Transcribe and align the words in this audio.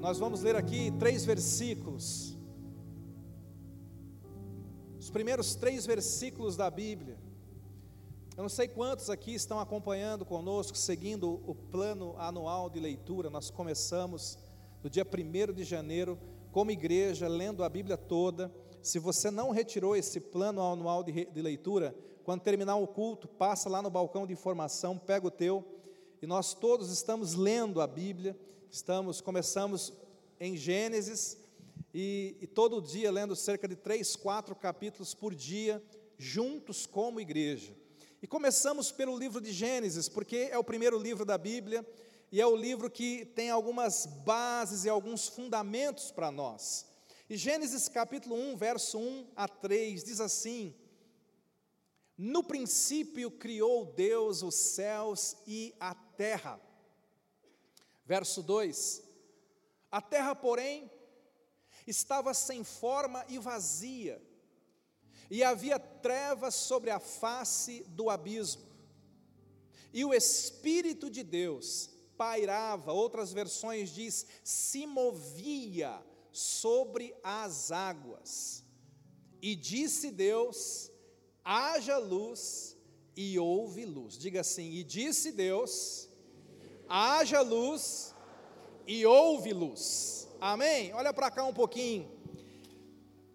Nós 0.00 0.16
vamos 0.16 0.42
ler 0.42 0.54
aqui 0.54 0.92
três 0.92 1.24
versículos. 1.24 2.38
Os 4.96 5.10
primeiros 5.10 5.56
três 5.56 5.84
versículos 5.84 6.56
da 6.56 6.70
Bíblia. 6.70 7.18
Eu 8.36 8.42
não 8.42 8.48
sei 8.48 8.68
quantos 8.68 9.10
aqui 9.10 9.34
estão 9.34 9.58
acompanhando 9.58 10.24
conosco, 10.24 10.78
seguindo 10.78 11.42
o 11.44 11.52
plano 11.52 12.14
anual 12.16 12.70
de 12.70 12.78
leitura. 12.78 13.28
Nós 13.28 13.50
começamos 13.50 14.38
no 14.84 14.88
dia 14.88 15.04
1 15.04 15.52
de 15.52 15.64
janeiro, 15.64 16.16
como 16.52 16.70
igreja, 16.70 17.26
lendo 17.26 17.64
a 17.64 17.68
Bíblia 17.68 17.96
toda. 17.96 18.54
Se 18.80 19.00
você 19.00 19.32
não 19.32 19.50
retirou 19.50 19.96
esse 19.96 20.20
plano 20.20 20.62
anual 20.62 21.02
de, 21.02 21.24
de 21.24 21.42
leitura, 21.42 21.92
quando 22.22 22.42
terminar 22.42 22.76
o 22.76 22.86
culto, 22.86 23.26
passa 23.26 23.68
lá 23.68 23.82
no 23.82 23.90
balcão 23.90 24.28
de 24.28 24.32
informação, 24.32 24.96
pega 24.96 25.26
o 25.26 25.30
teu, 25.30 25.64
e 26.22 26.26
nós 26.26 26.54
todos 26.54 26.92
estamos 26.92 27.34
lendo 27.34 27.80
a 27.80 27.86
Bíblia, 27.88 28.38
estamos, 28.70 29.20
começamos 29.20 29.92
em 30.38 30.56
Gênesis, 30.56 31.38
e, 31.92 32.36
e 32.40 32.46
todo 32.46 32.82
dia 32.82 33.10
lendo 33.10 33.34
cerca 33.34 33.66
de 33.66 33.74
três, 33.74 34.14
quatro 34.14 34.54
capítulos 34.54 35.14
por 35.14 35.34
dia, 35.34 35.82
juntos 36.18 36.86
como 36.86 37.20
igreja. 37.20 37.74
E 38.22 38.26
começamos 38.26 38.92
pelo 38.92 39.16
livro 39.16 39.40
de 39.40 39.52
Gênesis, 39.52 40.08
porque 40.08 40.48
é 40.50 40.58
o 40.58 40.64
primeiro 40.64 40.98
livro 40.98 41.24
da 41.24 41.38
Bíblia, 41.38 41.86
e 42.30 42.40
é 42.40 42.46
o 42.46 42.56
livro 42.56 42.90
que 42.90 43.24
tem 43.24 43.50
algumas 43.50 44.04
bases 44.24 44.84
e 44.84 44.88
alguns 44.88 45.28
fundamentos 45.28 46.10
para 46.10 46.30
nós. 46.30 46.86
E 47.30 47.36
Gênesis 47.36 47.88
capítulo 47.88 48.34
1, 48.34 48.56
verso 48.56 48.98
1 48.98 49.26
a 49.34 49.48
3 49.48 50.04
diz 50.04 50.20
assim: 50.20 50.74
no 52.18 52.42
princípio 52.42 53.30
criou 53.30 53.84
Deus 53.84 54.42
os 54.42 54.56
céus 54.56 55.36
e 55.46 55.72
a 55.78 55.94
terra. 55.94 56.60
Verso 58.08 58.42
2: 58.42 59.02
A 59.92 60.00
terra, 60.00 60.34
porém, 60.34 60.90
estava 61.86 62.32
sem 62.32 62.64
forma 62.64 63.22
e 63.28 63.38
vazia, 63.38 64.20
e 65.30 65.44
havia 65.44 65.78
trevas 65.78 66.54
sobre 66.54 66.88
a 66.88 66.98
face 66.98 67.84
do 67.88 68.08
abismo. 68.08 68.66
E 69.92 70.06
o 70.06 70.14
Espírito 70.14 71.10
de 71.10 71.22
Deus 71.22 71.90
pairava, 72.16 72.94
outras 72.94 73.30
versões 73.30 73.90
diz, 73.90 74.26
se 74.42 74.86
movia 74.86 76.02
sobre 76.32 77.14
as 77.22 77.70
águas. 77.70 78.64
E 79.42 79.54
disse 79.54 80.10
Deus: 80.10 80.90
haja 81.44 81.98
luz 81.98 82.74
e 83.14 83.38
houve 83.38 83.84
luz. 83.84 84.16
Diga 84.16 84.40
assim: 84.40 84.70
e 84.70 84.82
disse 84.82 85.30
Deus, 85.30 86.07
haja 86.88 87.40
luz 87.40 88.14
e 88.86 89.04
houve 89.04 89.52
luz. 89.52 90.28
Amém? 90.40 90.92
Olha 90.94 91.12
para 91.12 91.30
cá 91.30 91.44
um 91.44 91.52
pouquinho. 91.52 92.08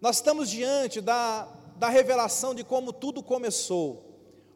Nós 0.00 0.16
estamos 0.16 0.50
diante 0.50 1.00
da, 1.00 1.46
da 1.76 1.88
revelação 1.88 2.54
de 2.54 2.64
como 2.64 2.92
tudo 2.92 3.22
começou. 3.22 4.02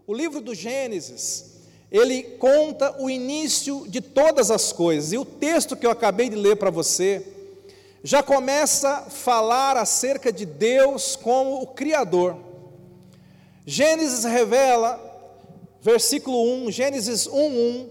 O 0.06 0.14
livro 0.14 0.40
do 0.40 0.54
Gênesis, 0.54 1.58
ele 1.90 2.22
conta 2.22 3.00
o 3.00 3.08
início 3.08 3.86
de 3.88 4.00
todas 4.00 4.50
as 4.50 4.72
coisas. 4.72 5.12
E 5.12 5.18
o 5.18 5.24
texto 5.24 5.76
que 5.76 5.86
eu 5.86 5.90
acabei 5.90 6.28
de 6.28 6.36
ler 6.36 6.56
para 6.56 6.70
você 6.70 7.34
já 8.02 8.22
começa 8.22 8.88
a 8.88 9.02
falar 9.02 9.76
acerca 9.76 10.32
de 10.32 10.46
Deus 10.46 11.16
como 11.16 11.62
o 11.62 11.66
Criador. 11.66 12.36
Gênesis 13.66 14.24
revela, 14.24 14.98
versículo 15.82 16.42
1, 16.64 16.70
Gênesis 16.70 17.26
1, 17.26 17.32
1, 17.38 17.90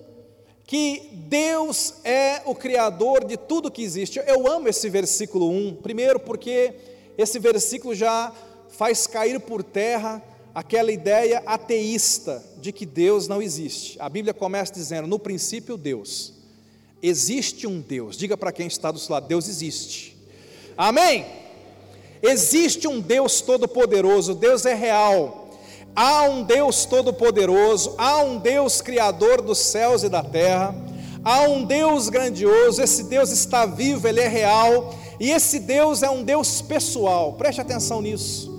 que 0.68 1.10
Deus 1.14 1.94
é 2.04 2.42
o 2.46 2.54
Criador 2.54 3.23
de 3.23 3.38
tudo 3.38 3.72
que 3.72 3.82
existe. 3.82 4.22
Eu 4.28 4.46
amo 4.52 4.68
esse 4.68 4.90
versículo 4.90 5.50
1, 5.50 5.78
primeiro 5.78 6.20
porque 6.20 6.73
esse 7.18 7.40
versículo 7.40 7.96
já 7.96 8.34
faz 8.68 9.08
cair 9.08 9.40
por 9.40 9.64
terra 9.64 10.22
aquela 10.54 10.92
ideia 10.92 11.42
ateísta 11.45 12.44
de 12.58 12.73
que 12.73 12.86
Deus 12.86 13.30
não 13.30 13.42
existe. 13.42 13.98
A 14.02 14.10
Bíblia 14.10 14.33
começa 14.33 14.73
dizendo: 14.73 15.08
no 15.08 15.17
princípio, 15.17 15.78
Deus. 15.78 16.33
Existe 17.02 17.66
um 17.66 17.80
Deus. 17.80 18.17
Diga 18.17 18.36
para 18.36 18.52
quem 18.52 18.67
está 18.67 18.92
do 18.92 18.99
seu 18.99 19.14
lado: 19.14 19.28
Deus 19.28 19.48
existe. 19.48 20.17
Amém? 20.78 21.26
Existe 22.22 22.89
um 22.89 22.99
Deus 22.99 23.39
todo-poderoso, 23.39 24.36
Deus 24.36 24.66
é 24.66 24.73
real. 24.73 25.47
Há 26.00 26.30
um 26.30 26.44
Deus 26.44 26.86
todo-poderoso, 26.86 27.96
há 27.98 28.22
um 28.22 28.38
Deus 28.38 28.82
criador 28.82 29.42
dos 29.42 29.58
céus 29.58 30.04
e 30.04 30.10
da 30.10 30.22
terra, 30.22 30.76
há 31.24 31.42
um 31.50 31.64
Deus 31.64 32.08
grandioso, 32.08 32.84
esse 32.84 33.06
Deus 33.06 33.32
está 33.32 33.66
vivo, 33.66 34.08
ele 34.08 34.20
é 34.20 34.28
real, 34.28 34.94
e 35.20 35.32
esse 35.32 35.58
Deus 35.58 36.04
é 36.04 36.10
um 36.12 36.22
Deus 36.22 36.62
pessoal, 36.62 37.34
preste 37.34 37.62
atenção 37.62 38.00
nisso. 38.00 38.56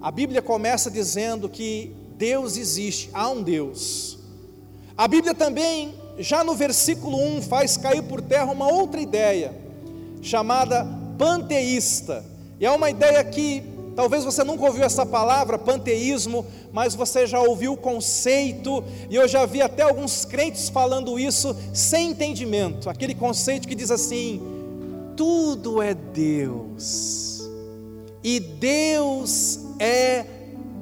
A 0.00 0.12
Bíblia 0.12 0.40
começa 0.40 0.88
dizendo 0.88 1.48
que 1.48 1.92
Deus 2.16 2.56
existe, 2.56 3.10
há 3.12 3.28
um 3.28 3.42
Deus. 3.42 4.16
A 4.96 5.08
Bíblia 5.08 5.34
também, 5.34 5.92
já 6.20 6.44
no 6.44 6.54
versículo 6.54 7.20
1, 7.36 7.42
faz 7.42 7.76
cair 7.76 8.04
por 8.04 8.22
terra 8.22 8.52
uma 8.52 8.68
outra 8.68 9.00
ideia, 9.00 9.52
chamada 10.22 10.86
panteísta, 11.18 12.24
e 12.60 12.64
é 12.64 12.70
uma 12.70 12.90
ideia 12.90 13.24
que 13.24 13.73
Talvez 13.94 14.24
você 14.24 14.42
nunca 14.42 14.64
ouviu 14.64 14.82
essa 14.82 15.06
palavra, 15.06 15.56
panteísmo, 15.56 16.44
mas 16.72 16.94
você 16.94 17.26
já 17.26 17.40
ouviu 17.40 17.74
o 17.74 17.76
conceito, 17.76 18.82
e 19.08 19.14
eu 19.14 19.28
já 19.28 19.46
vi 19.46 19.62
até 19.62 19.82
alguns 19.82 20.24
crentes 20.24 20.68
falando 20.68 21.18
isso 21.18 21.54
sem 21.72 22.10
entendimento. 22.10 22.90
Aquele 22.90 23.14
conceito 23.14 23.68
que 23.68 23.74
diz 23.74 23.92
assim: 23.92 24.42
tudo 25.16 25.80
é 25.80 25.94
Deus, 25.94 27.48
e 28.22 28.40
Deus 28.40 29.60
é 29.78 30.24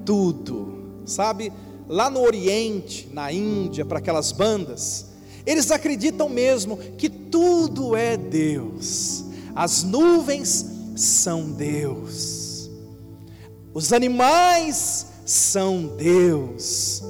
tudo. 0.06 0.72
Sabe, 1.04 1.52
lá 1.88 2.08
no 2.08 2.20
Oriente, 2.20 3.08
na 3.12 3.30
Índia, 3.30 3.84
para 3.84 3.98
aquelas 3.98 4.32
bandas, 4.32 5.06
eles 5.44 5.70
acreditam 5.70 6.30
mesmo 6.30 6.78
que 6.96 7.10
tudo 7.10 7.94
é 7.94 8.16
Deus, 8.16 9.24
as 9.54 9.82
nuvens 9.82 10.64
são 10.96 11.50
Deus 11.50 12.41
os 13.74 13.92
animais 13.92 15.06
são 15.24 15.86
Deus. 15.96 17.02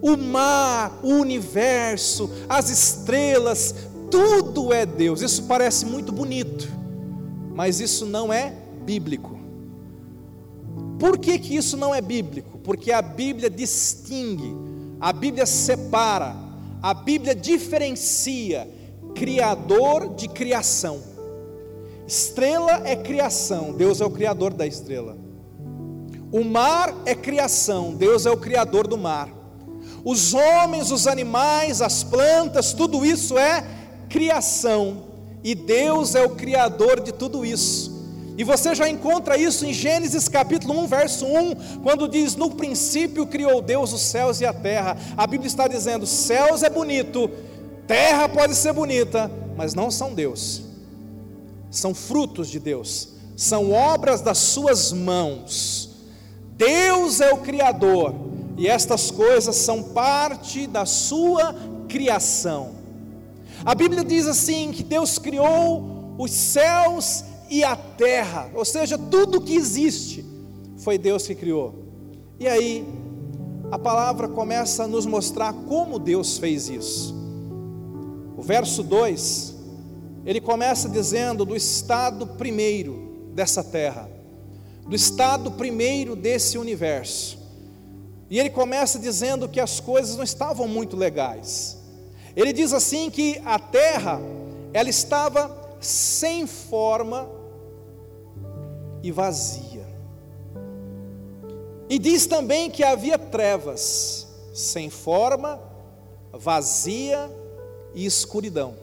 O 0.00 0.16
mar, 0.16 1.00
o 1.02 1.08
universo, 1.08 2.30
as 2.48 2.70
estrelas, 2.70 3.74
tudo 4.10 4.72
é 4.72 4.86
Deus. 4.86 5.22
Isso 5.22 5.44
parece 5.44 5.84
muito 5.84 6.12
bonito, 6.12 6.68
mas 7.54 7.80
isso 7.80 8.06
não 8.06 8.32
é 8.32 8.54
bíblico. 8.84 9.38
Por 10.98 11.18
que, 11.18 11.38
que 11.38 11.56
isso 11.56 11.76
não 11.76 11.94
é 11.94 12.00
bíblico? 12.00 12.58
Porque 12.58 12.92
a 12.92 13.02
Bíblia 13.02 13.50
distingue, 13.50 14.54
a 15.00 15.12
Bíblia 15.12 15.46
separa, 15.46 16.34
a 16.82 16.94
Bíblia 16.94 17.34
diferencia 17.34 18.68
Criador 19.14 20.14
de 20.14 20.28
criação. 20.28 21.00
Estrela 22.06 22.82
é 22.88 22.94
criação, 22.94 23.72
Deus 23.72 24.00
é 24.00 24.04
o 24.04 24.10
Criador 24.10 24.54
da 24.54 24.66
estrela. 24.66 25.27
O 26.30 26.44
mar 26.44 26.94
é 27.06 27.14
criação, 27.14 27.94
Deus 27.94 28.26
é 28.26 28.30
o 28.30 28.36
criador 28.36 28.86
do 28.86 28.98
mar. 28.98 29.28
Os 30.04 30.34
homens, 30.34 30.90
os 30.90 31.06
animais, 31.06 31.80
as 31.80 32.02
plantas, 32.02 32.72
tudo 32.72 33.04
isso 33.04 33.38
é 33.38 33.64
criação, 34.08 35.04
e 35.42 35.54
Deus 35.54 36.14
é 36.14 36.22
o 36.22 36.30
criador 36.30 37.00
de 37.00 37.12
tudo 37.12 37.44
isso. 37.44 37.98
E 38.36 38.44
você 38.44 38.74
já 38.74 38.88
encontra 38.88 39.36
isso 39.36 39.66
em 39.66 39.72
Gênesis 39.72 40.28
capítulo 40.28 40.78
1, 40.80 40.86
verso 40.86 41.26
1, 41.26 41.80
quando 41.82 42.08
diz: 42.08 42.36
No 42.36 42.52
princípio 42.52 43.26
criou 43.26 43.60
Deus 43.60 43.92
os 43.92 44.02
céus 44.02 44.40
e 44.40 44.46
a 44.46 44.52
terra. 44.52 44.96
A 45.16 45.26
Bíblia 45.26 45.48
está 45.48 45.66
dizendo: 45.66 46.06
céus 46.06 46.62
é 46.62 46.70
bonito, 46.70 47.28
terra 47.86 48.28
pode 48.28 48.54
ser 48.54 48.72
bonita, 48.72 49.30
mas 49.56 49.74
não 49.74 49.90
são 49.90 50.14
Deus, 50.14 50.62
são 51.70 51.92
frutos 51.92 52.48
de 52.48 52.60
Deus, 52.60 53.08
são 53.36 53.72
obras 53.72 54.20
das 54.20 54.38
suas 54.38 54.92
mãos. 54.92 55.87
Deus 56.58 57.20
é 57.20 57.32
o 57.32 57.38
Criador 57.38 58.12
e 58.56 58.66
estas 58.66 59.12
coisas 59.12 59.54
são 59.54 59.80
parte 59.80 60.66
da 60.66 60.84
sua 60.84 61.54
criação. 61.88 62.72
A 63.64 63.76
Bíblia 63.76 64.04
diz 64.04 64.26
assim: 64.26 64.72
que 64.72 64.82
Deus 64.82 65.18
criou 65.18 66.16
os 66.18 66.32
céus 66.32 67.24
e 67.48 67.62
a 67.62 67.76
terra, 67.76 68.50
ou 68.54 68.64
seja, 68.64 68.98
tudo 68.98 69.40
que 69.40 69.54
existe 69.54 70.26
foi 70.78 70.98
Deus 70.98 71.28
que 71.28 71.34
criou. 71.36 71.86
E 72.40 72.48
aí, 72.48 72.84
a 73.70 73.78
palavra 73.78 74.28
começa 74.28 74.82
a 74.82 74.88
nos 74.88 75.06
mostrar 75.06 75.52
como 75.52 75.96
Deus 75.96 76.38
fez 76.38 76.68
isso. 76.68 77.14
O 78.36 78.42
verso 78.42 78.82
2, 78.82 79.54
ele 80.26 80.40
começa 80.40 80.88
dizendo 80.88 81.44
do 81.44 81.54
estado 81.54 82.26
primeiro 82.26 83.30
dessa 83.32 83.62
terra 83.62 84.17
do 84.88 84.96
estado 84.96 85.52
primeiro 85.52 86.16
desse 86.16 86.56
universo. 86.56 87.38
E 88.30 88.38
ele 88.38 88.50
começa 88.50 88.98
dizendo 88.98 89.48
que 89.48 89.60
as 89.60 89.80
coisas 89.80 90.16
não 90.16 90.24
estavam 90.24 90.66
muito 90.66 90.96
legais. 90.96 91.78
Ele 92.34 92.52
diz 92.52 92.72
assim 92.72 93.10
que 93.10 93.40
a 93.44 93.58
terra, 93.58 94.20
ela 94.72 94.88
estava 94.88 95.76
sem 95.80 96.46
forma 96.46 97.28
e 99.02 99.10
vazia. 99.10 99.86
E 101.88 101.98
diz 101.98 102.26
também 102.26 102.70
que 102.70 102.84
havia 102.84 103.18
trevas, 103.18 104.26
sem 104.54 104.90
forma, 104.90 105.60
vazia 106.32 107.30
e 107.94 108.04
escuridão. 108.04 108.76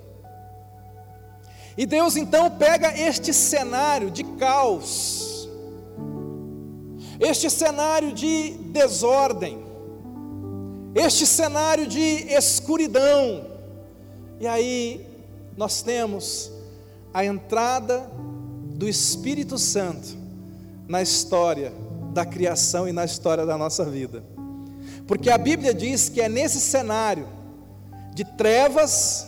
E 1.77 1.85
Deus 1.85 2.15
então 2.15 2.49
pega 2.49 2.97
este 2.97 3.33
cenário 3.33 4.09
de 4.09 4.23
caos, 4.23 5.34
este 7.19 7.49
cenário 7.49 8.11
de 8.11 8.51
desordem, 8.71 9.63
este 10.93 11.25
cenário 11.25 11.87
de 11.87 11.99
escuridão, 11.99 13.45
e 14.39 14.47
aí 14.47 15.05
nós 15.57 15.81
temos 15.81 16.51
a 17.13 17.23
entrada 17.23 18.09
do 18.75 18.87
Espírito 18.87 19.57
Santo 19.57 20.17
na 20.87 21.01
história 21.01 21.73
da 22.13 22.25
criação 22.25 22.87
e 22.87 22.91
na 22.91 23.05
história 23.05 23.45
da 23.45 23.57
nossa 23.57 23.85
vida. 23.85 24.23
Porque 25.07 25.29
a 25.29 25.37
Bíblia 25.37 25.73
diz 25.73 26.09
que 26.09 26.21
é 26.21 26.29
nesse 26.29 26.59
cenário 26.59 27.27
de 28.13 28.23
trevas, 28.23 29.27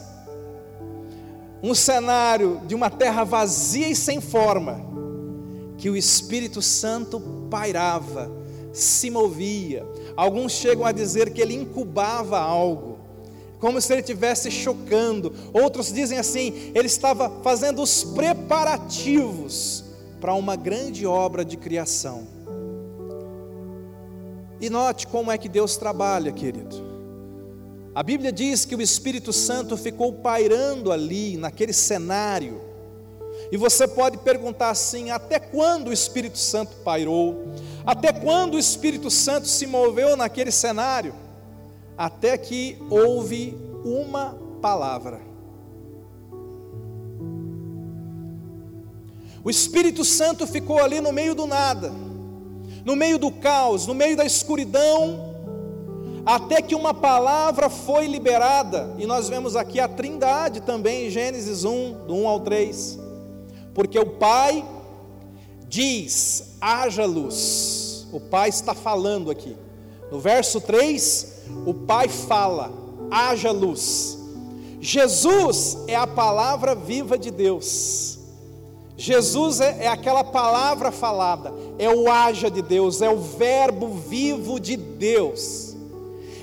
um 1.62 1.75
cenário 1.75 2.62
de 2.66 2.74
uma 2.74 2.90
terra 2.90 3.24
vazia 3.24 3.88
e 3.88 3.95
sem 3.95 4.22
forma, 4.22 4.87
que 5.77 5.89
o 5.89 5.95
Espírito 5.95 6.62
Santo 6.62 7.19
pairava, 7.50 8.31
se 8.74 9.09
movia. 9.09 9.85
Alguns 10.15 10.53
chegam 10.53 10.85
a 10.85 10.91
dizer 10.91 11.31
que 11.31 11.41
ele 11.41 11.53
incubava 11.53 12.39
algo 12.39 12.97
como 13.59 13.81
se 13.81 13.91
ele 13.91 14.01
estivesse 14.01 14.51
chocando. 14.51 15.33
Outros 15.53 15.91
dizem 15.91 16.18
assim: 16.18 16.71
ele 16.74 16.88
estava 16.88 17.29
fazendo 17.41 17.81
os 17.81 18.03
preparativos 18.03 19.83
para 20.19 20.33
uma 20.33 20.56
grande 20.56 21.06
obra 21.06 21.44
de 21.44 21.57
criação. 21.57 22.27
E 24.59 24.69
note 24.69 25.06
como 25.06 25.31
é 25.31 25.38
que 25.38 25.47
Deus 25.47 25.77
trabalha, 25.77 26.31
querido. 26.31 26.88
A 27.94 28.01
Bíblia 28.01 28.31
diz 28.31 28.65
que 28.65 28.75
o 28.75 28.81
Espírito 28.81 29.31
Santo 29.31 29.77
ficou 29.77 30.13
pairando 30.13 30.91
ali, 30.91 31.38
naquele 31.38 31.73
cenário. 31.73 32.62
E 33.51 33.57
você 33.57 33.88
pode 33.88 34.17
perguntar 34.17 34.69
assim: 34.69 35.11
até 35.11 35.39
quando 35.39 35.89
o 35.89 35.94
Espírito 35.94 36.38
Santo 36.38 36.75
pairou? 36.77 37.53
Até 37.85 38.11
quando 38.11 38.55
o 38.55 38.59
Espírito 38.59 39.09
Santo 39.09 39.47
se 39.47 39.65
moveu 39.65 40.17
naquele 40.17 40.51
cenário? 40.51 41.13
até 41.97 42.38
que 42.38 42.77
houve 42.89 43.57
uma 43.83 44.38
palavra. 44.61 45.19
O 49.44 49.49
Espírito 49.49 50.05
Santo 50.05 50.45
ficou 50.45 50.79
ali 50.79 51.01
no 51.01 51.11
meio 51.11 51.33
do 51.33 51.47
nada, 51.47 51.91
no 52.85 52.95
meio 52.95 53.17
do 53.17 53.31
caos, 53.31 53.88
no 53.88 53.95
meio 53.95 54.15
da 54.15 54.25
escuridão, 54.25 55.35
até 56.25 56.61
que 56.61 56.75
uma 56.75 56.94
palavra 56.94 57.69
foi 57.69 58.07
liberada, 58.07 58.94
e 58.97 59.05
nós 59.05 59.29
vemos 59.29 59.55
aqui 59.55 59.79
a 59.79 59.88
Trindade 59.88 60.61
também 60.61 61.07
em 61.07 61.09
Gênesis 61.09 61.63
1, 61.63 62.05
do 62.05 62.13
1 62.13 62.27
ao 62.27 62.41
3, 62.41 62.99
porque 63.77 64.00
o 64.00 64.07
Pai 64.07 64.65
diz: 65.69 66.56
haja 66.59 67.06
luz, 67.06 68.07
o 68.12 68.19
Pai 68.19 68.50
está 68.50 68.74
falando 68.74 69.29
aqui, 69.29 69.56
no 70.12 70.19
verso 70.19 70.59
3, 70.59 71.44
o 71.63 71.75
Pai 71.75 72.07
fala: 72.07 72.74
haja 73.12 73.51
luz. 73.51 74.18
Jesus 74.81 75.77
é 75.88 75.95
a 75.95 76.07
palavra 76.07 76.74
viva 76.74 77.19
de 77.19 77.29
Deus. 77.29 78.18
Jesus 78.97 79.62
é, 79.62 79.83
é, 79.83 79.88
aquela 79.88 80.23
palavra 80.23 80.91
falada, 80.91 81.53
é 81.77 81.88
o 81.88 82.12
haja 82.12 82.50
de 82.50 82.63
Deus, 82.63 83.03
é 83.03 83.09
o 83.12 83.19
verbo 83.19 83.89
vivo 83.89 84.59
de 84.59 84.75
Deus. 84.75 85.75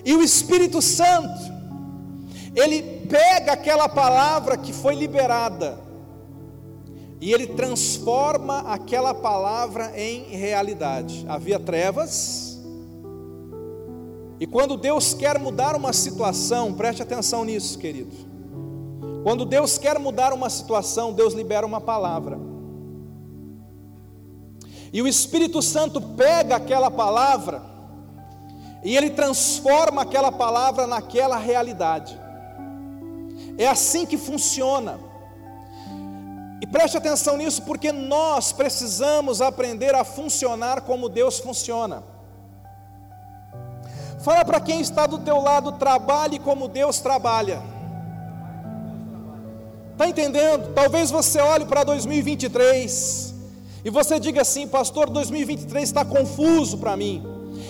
E 0.04 0.14
o 0.14 0.22
Espírito 0.22 0.80
Santo, 0.80 1.52
ele 2.54 2.80
pega 3.08 3.54
aquela 3.54 3.88
palavra 3.88 4.56
que 4.56 4.72
foi 4.72 4.94
liberada 4.94 5.82
e 7.20 7.32
ele 7.32 7.46
transforma 7.49 8.61
aquela 8.61 9.14
palavra 9.14 9.93
em 9.99 10.25
realidade. 10.37 11.25
Havia 11.28 11.58
trevas, 11.58 12.55
e 14.40 14.46
quando 14.46 14.76
Deus 14.76 15.14
quer 15.14 15.38
mudar 15.38 15.76
uma 15.76 15.93
situação, 15.93 16.75
preste 16.75 17.02
atenção 17.02 17.44
nisso, 17.44 17.78
querido. 17.78 18.14
Quando 19.22 19.44
Deus 19.44 19.78
quer 19.78 19.99
mudar 19.99 20.32
uma 20.32 20.50
situação, 20.50 21.12
Deus 21.12 21.32
libera 21.32 21.64
uma 21.64 21.81
palavra. 21.81 22.38
E 24.93 25.00
o 25.00 25.08
Espírito 25.08 25.62
Santo 25.62 26.00
pega 26.00 26.56
aquela 26.56 26.90
palavra 26.90 27.62
e 28.84 28.96
ele 28.96 29.11
transforma 29.11 30.02
aquela 30.02 30.31
palavra 30.31 30.87
naquela 30.87 31.38
realidade. 31.38 32.20
É 33.56 33.66
assim 33.66 34.05
que 34.05 34.19
funciona. 34.19 35.00
E 36.64 36.66
preste 36.66 36.96
atenção 36.96 37.37
nisso, 37.37 37.61
porque 37.61 37.93
nós 37.93 38.50
precisamos 38.50 39.43
aprender 39.43 39.94
a 39.94 40.02
funcionar 40.02 40.81
como 40.81 41.11
Deus 41.11 41.38
funciona. 41.38 42.02
Fala 44.20 44.46
para 44.46 44.58
quem 44.61 44.81
está 44.81 45.06
do 45.06 45.19
teu 45.19 45.43
lado, 45.43 45.72
trabalhe 45.72 46.38
como 46.38 46.66
Deus 46.66 47.00
trabalha. 47.00 47.62
Está 49.93 50.08
entendendo? 50.08 50.72
Talvez 50.72 51.11
você 51.11 51.38
olhe 51.38 51.66
para 51.66 51.84
2023 51.84 53.34
e 53.84 53.90
você 53.90 54.19
diga 54.19 54.40
assim, 54.40 54.66
pastor, 54.66 55.11
2023 55.11 55.84
está 55.84 56.02
confuso 56.02 56.78
para 56.78 56.96
mim. 56.96 57.22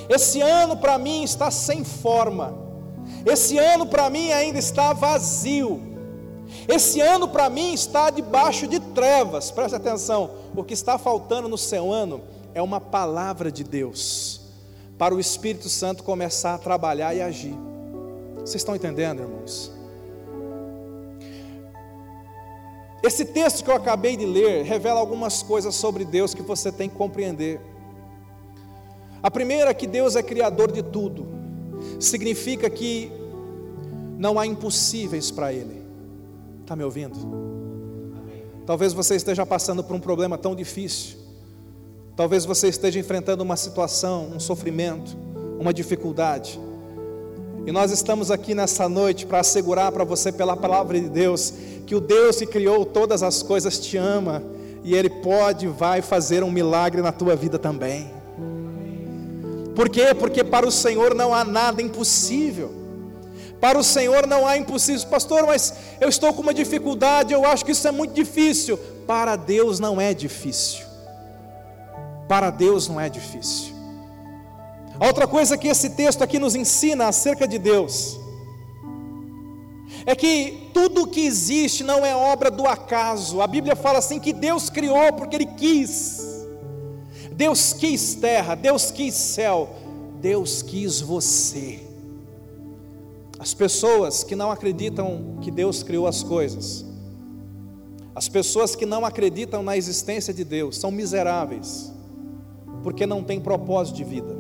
Esse 0.09 0.41
ano 0.41 0.77
para 0.77 0.99
mim 0.99 1.25
está 1.25 1.51
sem 1.51 1.83
forma. 1.83 2.55
Esse 3.27 3.59
ano 3.59 3.87
para 3.87 4.09
mim 4.09 4.31
ainda 4.31 4.61
está 4.61 4.93
vazio. 4.93 5.94
Esse 6.67 7.01
ano 7.01 7.29
para 7.29 7.51
mim 7.51 7.75
está 7.75 8.11
debaixo 8.11 8.67
de 8.67 8.81
trevas. 8.81 9.51
Preste 9.51 9.75
atenção, 9.75 10.31
o 10.57 10.65
que 10.65 10.75
está 10.75 10.99
faltando 10.99 11.49
no 11.49 11.59
seu 11.59 11.93
ano 11.93 12.23
é 12.55 12.63
uma 12.63 12.81
palavra 12.81 13.51
de 13.53 13.63
Deus 13.63 14.41
para 14.97 15.15
o 15.15 15.21
Espírito 15.21 15.69
Santo 15.69 16.03
começar 16.03 16.55
a 16.55 16.59
trabalhar 16.59 17.15
e 17.15 17.21
agir. 17.21 17.55
Vocês 18.37 18.57
estão 18.57 18.75
entendendo, 18.75 19.23
irmãos? 19.23 19.73
Esse 23.03 23.27
texto 23.27 23.63
que 23.63 23.71
eu 23.71 23.75
acabei 23.75 24.17
de 24.17 24.25
ler 24.25 24.65
revela 24.65 24.99
algumas 24.99 25.43
coisas 25.43 25.75
sobre 25.75 26.07
Deus 26.07 26.33
que 26.33 26.41
você 26.41 26.73
tem 26.73 26.89
que 26.89 26.97
compreender. 26.97 27.61
A 29.23 29.31
primeira 29.31 29.71
é 29.71 29.75
que 29.75 29.87
Deus 29.87 30.17
é 30.17 30.23
criador 30.23 30.73
de 30.73 30.83
tudo, 30.83 31.27
significa 32.01 32.71
que 32.71 33.13
não 34.17 34.39
há 34.39 34.47
impossíveis 34.47 35.31
para 35.31 35.53
Ele. 35.53 35.84
Está 36.65 36.75
me 36.75 36.83
ouvindo? 36.83 37.15
Talvez 38.67 38.93
você 38.93 39.15
esteja 39.15 39.45
passando 39.45 39.85
por 39.85 39.95
um 39.95 40.01
problema 40.01 40.39
tão 40.39 40.55
difícil, 40.55 41.25
Talvez 42.17 42.45
você 42.45 42.69
esteja 42.69 43.01
enfrentando 43.01 43.43
uma 43.43 43.57
situação, 43.57 44.31
um 44.35 44.39
sofrimento, 44.39 45.17
uma 45.59 45.75
dificuldade. 45.75 46.61
E 47.67 47.73
nós 47.73 47.91
estamos 47.91 48.31
aqui 48.31 48.55
nessa 48.55 48.89
noite 48.89 49.27
para 49.27 49.41
assegurar 49.41 49.91
para 49.91 50.05
você, 50.05 50.31
pela 50.31 50.57
palavra 50.57 51.01
de 51.01 51.09
Deus, 51.09 51.53
que 51.85 51.95
o 51.95 52.01
Deus 52.01 52.37
que 52.37 52.47
criou 52.47 52.87
todas 52.87 53.23
as 53.23 53.43
coisas 53.43 53.81
te 53.81 53.97
ama 53.97 54.43
e 54.85 54.95
Ele 54.95 55.11
pode, 55.11 55.67
vai 55.67 56.03
fazer 56.03 56.45
um 56.45 56.53
milagre 56.53 57.03
na 57.03 57.11
tua 57.11 57.35
vida 57.35 57.59
também. 57.59 58.13
Por 59.75 59.89
quê? 59.89 60.15
Porque 60.15 60.45
para 60.45 60.69
o 60.69 60.71
Senhor 60.71 61.17
não 61.17 61.35
há 61.35 61.45
nada 61.45 61.83
impossível. 61.83 62.73
Para 63.65 63.79
o 63.79 63.83
Senhor 63.83 64.27
não 64.27 64.47
há 64.47 64.59
impossível, 64.59 65.09
pastor, 65.09 65.47
mas 65.47 65.73
eu 65.99 66.07
estou 66.11 66.35
com 66.35 66.43
uma 66.43 66.53
dificuldade, 66.53 67.33
eu 67.33 67.47
acho 67.47 67.65
que 67.65 67.73
isso 67.73 67.89
é 67.89 67.91
muito 67.91 68.13
difícil. 68.13 68.77
Para 69.07 69.37
Deus 69.37 69.81
não 69.81 69.99
é 69.99 70.13
difícil. 70.13 70.85
Para 72.29 72.51
Deus 72.51 72.89
não 72.89 73.01
é 73.01 73.09
difícil. 73.09 73.73
A 75.01 75.07
outra 75.07 75.27
coisa 75.27 75.57
que 75.57 75.67
esse 75.67 75.89
texto 75.89 76.21
aqui 76.21 76.39
nos 76.39 76.55
ensina 76.55 77.09
acerca 77.09 77.49
de 77.49 77.59
Deus 77.59 78.21
é 80.05 80.15
que 80.15 80.69
tudo 80.75 81.07
que 81.07 81.25
existe 81.25 81.83
não 81.83 82.05
é 82.05 82.15
obra 82.15 82.51
do 82.51 82.67
acaso. 82.67 83.41
A 83.41 83.47
Bíblia 83.47 83.75
fala 83.75 83.99
assim 83.99 84.21
que 84.21 84.35
Deus 84.35 84.69
criou 84.69 85.11
porque 85.15 85.37
Ele 85.37 85.47
quis. 85.47 86.21
Deus 87.33 87.73
quis 87.73 88.15
terra, 88.15 88.55
Deus 88.55 88.91
quis 88.91 89.15
céu, 89.15 89.71
Deus 90.21 90.61
quis 90.61 91.01
você. 91.01 91.84
As 93.45 93.53
pessoas 93.53 94.25
que 94.25 94.35
não 94.35 94.51
acreditam 94.51 95.37
que 95.43 95.51
Deus 95.51 95.83
criou 95.83 96.07
as 96.07 96.23
coisas, 96.23 96.83
as 98.15 98.27
pessoas 98.27 98.75
que 98.75 98.87
não 98.87 99.05
acreditam 99.05 99.63
na 99.63 99.77
existência 99.77 100.33
de 100.33 100.43
Deus, 100.45 100.79
são 100.79 100.91
miseráveis 100.91 101.93
porque 102.83 103.05
não 103.05 103.23
tem 103.23 103.39
propósito 103.39 103.97
de 103.97 104.05
vida. 104.05 104.35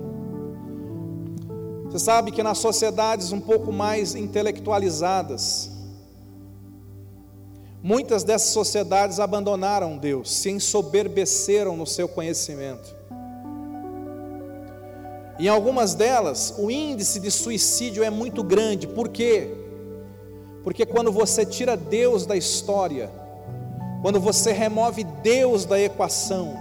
Você 1.84 1.98
sabe 1.98 2.30
que 2.30 2.42
nas 2.42 2.56
sociedades 2.56 3.30
um 3.30 3.40
pouco 3.40 3.70
mais 3.70 4.14
intelectualizadas, 4.14 5.70
Muitas 7.82 8.24
dessas 8.24 8.48
sociedades 8.48 9.20
abandonaram 9.20 9.98
Deus, 9.98 10.30
se 10.30 10.48
ensoberbeceram 10.48 11.76
no 11.76 11.86
seu 11.86 12.08
conhecimento. 12.08 12.96
Em 15.44 15.48
algumas 15.48 15.94
delas, 15.94 16.54
o 16.56 16.70
índice 16.70 17.20
de 17.20 17.30
suicídio 17.30 18.02
é 18.02 18.08
muito 18.08 18.42
grande, 18.42 18.86
por 18.86 19.10
quê? 19.10 19.50
Porque 20.62 20.86
quando 20.86 21.12
você 21.12 21.44
tira 21.44 21.76
Deus 21.76 22.24
da 22.24 22.34
história, 22.34 23.10
quando 24.00 24.18
você 24.18 24.52
remove 24.52 25.04
Deus 25.04 25.66
da 25.66 25.78
equação, 25.78 26.56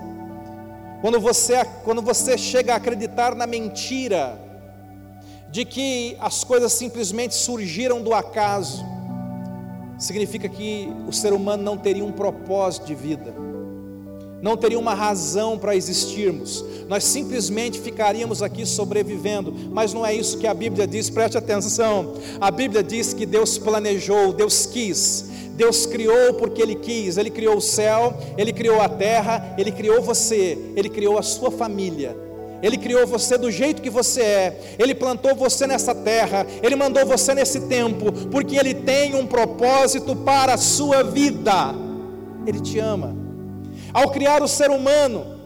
quando 0.99 1.17
você, 1.17 1.63
quando 1.85 2.01
você 2.01 2.37
chega 2.37 2.73
a 2.73 2.75
acreditar 2.75 3.33
na 3.35 3.47
mentira, 3.47 4.37
de 5.49 5.63
que 5.63 6.17
as 6.19 6.43
coisas 6.43 6.73
simplesmente 6.73 7.35
surgiram 7.35 8.01
do 8.01 8.13
acaso, 8.13 8.83
significa 9.97 10.49
que 10.49 10.91
o 11.07 11.13
ser 11.13 11.31
humano 11.31 11.63
não 11.63 11.77
teria 11.77 12.03
um 12.03 12.11
propósito 12.11 12.85
de 12.87 12.95
vida, 12.95 13.33
não 14.43 14.57
teria 14.57 14.77
uma 14.77 14.93
razão 14.93 15.57
para 15.57 15.73
existirmos, 15.73 16.65
nós 16.89 17.05
simplesmente 17.05 17.79
ficaríamos 17.79 18.43
aqui 18.43 18.65
sobrevivendo, 18.65 19.53
mas 19.71 19.93
não 19.93 20.05
é 20.05 20.13
isso 20.13 20.37
que 20.37 20.45
a 20.45 20.53
Bíblia 20.53 20.85
diz, 20.85 21.09
preste 21.09 21.37
atenção. 21.37 22.15
A 22.41 22.51
Bíblia 22.51 22.83
diz 22.83 23.13
que 23.13 23.25
Deus 23.25 23.57
planejou, 23.57 24.33
Deus 24.33 24.65
quis, 24.65 25.29
Deus 25.55 25.85
criou 25.85 26.33
porque 26.33 26.61
Ele 26.61 26.75
quis, 26.75 27.15
Ele 27.15 27.29
criou 27.29 27.55
o 27.55 27.61
céu, 27.61 28.17
Ele 28.37 28.51
criou 28.51 28.81
a 28.81 28.89
terra, 28.89 29.55
Ele 29.57 29.71
criou 29.71 30.01
você, 30.01 30.57
Ele 30.75 30.89
criou 30.89 31.17
a 31.17 31.23
sua 31.23 31.49
família. 31.49 32.13
Ele 32.61 32.77
criou 32.77 33.07
você 33.07 33.37
do 33.37 33.49
jeito 33.49 33.81
que 33.81 33.89
você 33.89 34.21
é, 34.21 34.75
Ele 34.77 34.93
plantou 34.93 35.33
você 35.35 35.65
nessa 35.65 35.95
terra, 35.95 36.45
Ele 36.61 36.75
mandou 36.75 37.05
você 37.05 37.33
nesse 37.33 37.61
tempo, 37.61 38.11
porque 38.29 38.57
Ele 38.57 38.73
tem 38.73 39.15
um 39.15 39.25
propósito 39.25 40.17
para 40.17 40.55
a 40.55 40.57
sua 40.57 41.01
vida. 41.01 41.73
Ele 42.45 42.59
te 42.59 42.77
ama. 42.77 43.22
Ao 43.93 44.09
criar 44.09 44.41
o 44.41 44.47
ser 44.47 44.69
humano, 44.69 45.39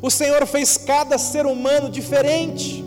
o 0.00 0.10
Senhor 0.10 0.46
fez 0.46 0.76
cada 0.76 1.18
ser 1.18 1.46
humano 1.46 1.90
diferente. 1.90 2.84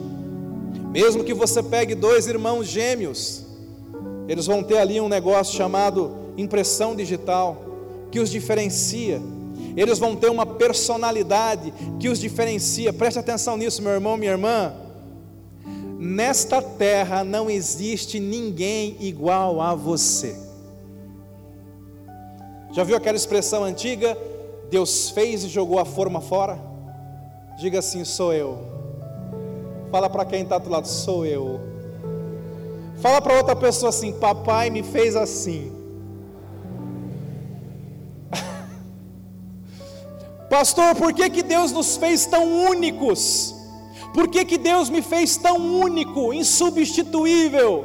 Mesmo 0.92 1.24
que 1.24 1.34
você 1.34 1.62
pegue 1.62 1.96
dois 1.96 2.28
irmãos 2.28 2.68
gêmeos, 2.68 3.46
eles 4.28 4.46
vão 4.46 4.64
ter 4.64 4.78
ali 4.78 5.02
um 5.02 5.10
negócio 5.10 5.56
chamado 5.56 6.16
impressão 6.38 6.96
digital, 6.96 7.64
que 8.12 8.20
os 8.20 8.30
diferencia 8.30 9.22
eles 9.76 9.98
vão 9.98 10.16
ter 10.16 10.30
uma 10.30 10.46
personalidade 10.46 11.74
que 12.00 12.10
os 12.10 12.20
diferencia. 12.20 12.94
Preste 12.94 13.20
atenção 13.20 13.58
nisso, 13.58 13.82
meu 13.82 13.92
irmão, 13.92 14.18
minha 14.18 14.32
irmã. 14.32 14.74
Nesta 16.00 16.62
terra 16.62 17.24
não 17.24 17.50
existe 17.50 18.20
ninguém 18.20 18.98
igual 19.00 19.62
a 19.62 19.74
você. 19.74 20.36
Já 22.72 22.84
viu 22.84 22.96
aquela 22.96 23.16
expressão 23.16 23.64
antiga? 23.64 24.18
Deus 24.70 25.10
fez 25.10 25.44
e 25.44 25.48
jogou 25.48 25.80
a 25.80 25.86
forma 25.86 26.22
fora? 26.22 26.60
Diga 27.58 27.80
assim: 27.80 28.04
sou 28.04 28.34
eu. 28.34 28.58
Fala 29.92 30.10
para 30.10 30.26
quem 30.26 30.44
está 30.44 30.58
do 30.58 30.70
lado: 30.70 30.88
sou 30.88 31.26
eu. 31.26 31.60
Fala 32.98 33.22
para 33.22 33.38
outra 33.38 33.56
pessoa 33.56 33.90
assim: 33.90 34.14
papai 34.14 34.70
me 34.70 34.84
fez 34.84 35.16
assim. 35.16 35.72
Pastor, 40.50 40.96
por 40.96 41.14
que, 41.14 41.30
que 41.30 41.44
Deus 41.44 41.72
nos 41.72 41.98
fez 41.98 42.26
tão 42.26 42.66
únicos? 42.66 43.56
Por 44.14 44.28
que, 44.28 44.46
que 44.46 44.58
Deus 44.58 44.90
me 44.90 45.02
fez 45.02 45.38
tão 45.38 45.58
único, 45.58 46.34
insubstituível? 46.34 47.84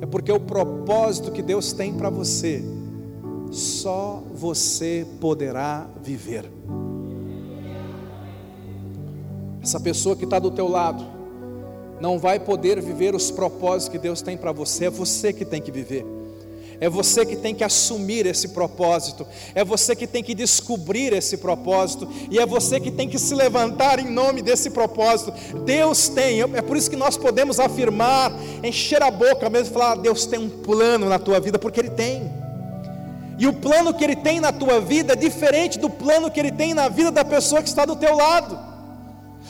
É 0.00 0.06
porque 0.06 0.30
o 0.30 0.38
propósito 0.38 1.32
que 1.32 1.42
Deus 1.42 1.72
tem 1.72 1.92
para 1.92 2.08
você, 2.08 2.64
só 3.52 4.22
você 4.32 5.06
poderá 5.20 5.86
viver. 6.02 6.50
Essa 9.62 9.78
pessoa 9.78 10.16
que 10.16 10.24
está 10.24 10.38
do 10.38 10.50
teu 10.50 10.66
lado, 10.66 11.04
não 12.00 12.18
vai 12.18 12.40
poder 12.40 12.80
viver 12.80 13.14
os 13.14 13.30
propósitos 13.30 13.88
que 13.88 13.98
Deus 13.98 14.22
tem 14.22 14.36
para 14.36 14.50
você, 14.50 14.86
é 14.86 14.90
você 14.90 15.32
que 15.32 15.44
tem 15.44 15.60
que 15.60 15.70
viver. 15.70 16.04
É 16.80 16.88
você 16.88 17.24
que 17.24 17.36
tem 17.36 17.54
que 17.54 17.62
assumir 17.62 18.26
esse 18.26 18.48
propósito, 18.48 19.24
é 19.54 19.64
você 19.64 19.94
que 19.94 20.04
tem 20.04 20.20
que 20.20 20.34
descobrir 20.34 21.12
esse 21.12 21.36
propósito, 21.36 22.08
e 22.28 22.40
é 22.40 22.46
você 22.46 22.80
que 22.80 22.90
tem 22.90 23.08
que 23.08 23.20
se 23.20 23.36
levantar 23.36 24.00
em 24.00 24.10
nome 24.10 24.42
desse 24.42 24.68
propósito. 24.70 25.32
Deus 25.64 26.08
tem, 26.08 26.40
é 26.40 26.60
por 26.60 26.76
isso 26.76 26.90
que 26.90 26.96
nós 26.96 27.16
podemos 27.16 27.60
afirmar, 27.60 28.32
encher 28.64 29.00
a 29.00 29.12
boca 29.12 29.48
mesmo 29.48 29.68
e 29.68 29.72
falar: 29.72 29.94
Deus 29.94 30.26
tem 30.26 30.40
um 30.40 30.50
plano 30.50 31.08
na 31.08 31.20
tua 31.20 31.38
vida, 31.38 31.56
porque 31.56 31.78
Ele 31.78 31.90
tem. 31.90 32.41
E 33.38 33.46
o 33.46 33.52
plano 33.52 33.94
que 33.94 34.04
Ele 34.04 34.16
tem 34.16 34.40
na 34.40 34.52
tua 34.52 34.80
vida 34.80 35.14
é 35.14 35.16
diferente 35.16 35.78
do 35.78 35.88
plano 35.88 36.30
que 36.30 36.38
Ele 36.38 36.52
tem 36.52 36.74
na 36.74 36.88
vida 36.88 37.10
da 37.10 37.24
pessoa 37.24 37.62
que 37.62 37.68
está 37.68 37.84
do 37.84 37.96
teu 37.96 38.16
lado, 38.16 38.58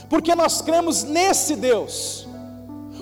porque 0.09 0.35
nós 0.35 0.63
cremos 0.63 1.05
nesse 1.05 1.57
Deus, 1.57 2.29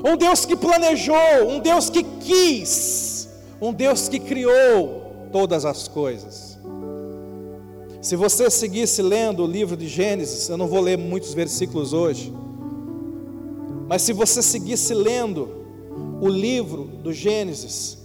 um 0.05 0.17
Deus 0.17 0.45
que 0.45 0.57
planejou, 0.57 1.17
um 1.49 1.61
Deus 1.61 1.91
que 1.91 2.03
quis, 2.03 3.29
um 3.61 3.73
Deus 3.73 4.09
que 4.09 4.19
criou 4.19 5.29
todas 5.31 5.65
as 5.65 5.87
coisas. 5.87 6.59
Se 8.01 8.17
você 8.17 8.49
seguisse 8.49 9.03
lendo 9.03 9.45
o 9.45 9.47
livro 9.47 9.77
de 9.77 9.87
Gênesis, 9.87 10.49
eu 10.49 10.57
não 10.57 10.67
vou 10.67 10.81
ler 10.81 10.97
muitos 10.97 11.35
versículos 11.35 11.93
hoje, 11.93 12.33
mas 13.87 14.03
se 14.03 14.13
você 14.13 14.41
seguisse 14.41 14.95
lendo 14.95 15.61
o 16.21 16.29
livro 16.29 16.85
do 16.85 17.13
Gênesis, 17.13 17.99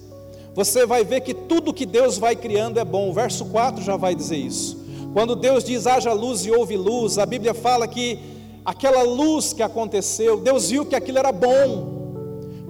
você 0.55 0.85
vai 0.85 1.03
ver 1.03 1.19
que 1.19 1.33
tudo 1.33 1.73
que 1.73 1.85
Deus 1.85 2.17
vai 2.17 2.33
criando 2.33 2.79
é 2.79 2.85
bom. 2.85 3.09
O 3.09 3.13
verso 3.13 3.43
4 3.45 3.83
já 3.83 3.97
vai 3.97 4.15
dizer 4.15 4.37
isso. 4.37 4.77
Quando 5.13 5.35
Deus 5.35 5.65
diz 5.65 5.85
haja 5.85 6.13
luz 6.13 6.45
e 6.45 6.51
houve 6.51 6.77
luz, 6.77 7.17
a 7.17 7.25
Bíblia 7.25 7.53
fala 7.53 7.85
que 7.87 8.17
aquela 8.63 9.03
luz 9.03 9.51
que 9.51 9.61
aconteceu, 9.61 10.39
Deus 10.39 10.69
viu 10.69 10.85
que 10.85 10.95
aquilo 10.95 11.19
era 11.19 11.33
bom. 11.33 11.93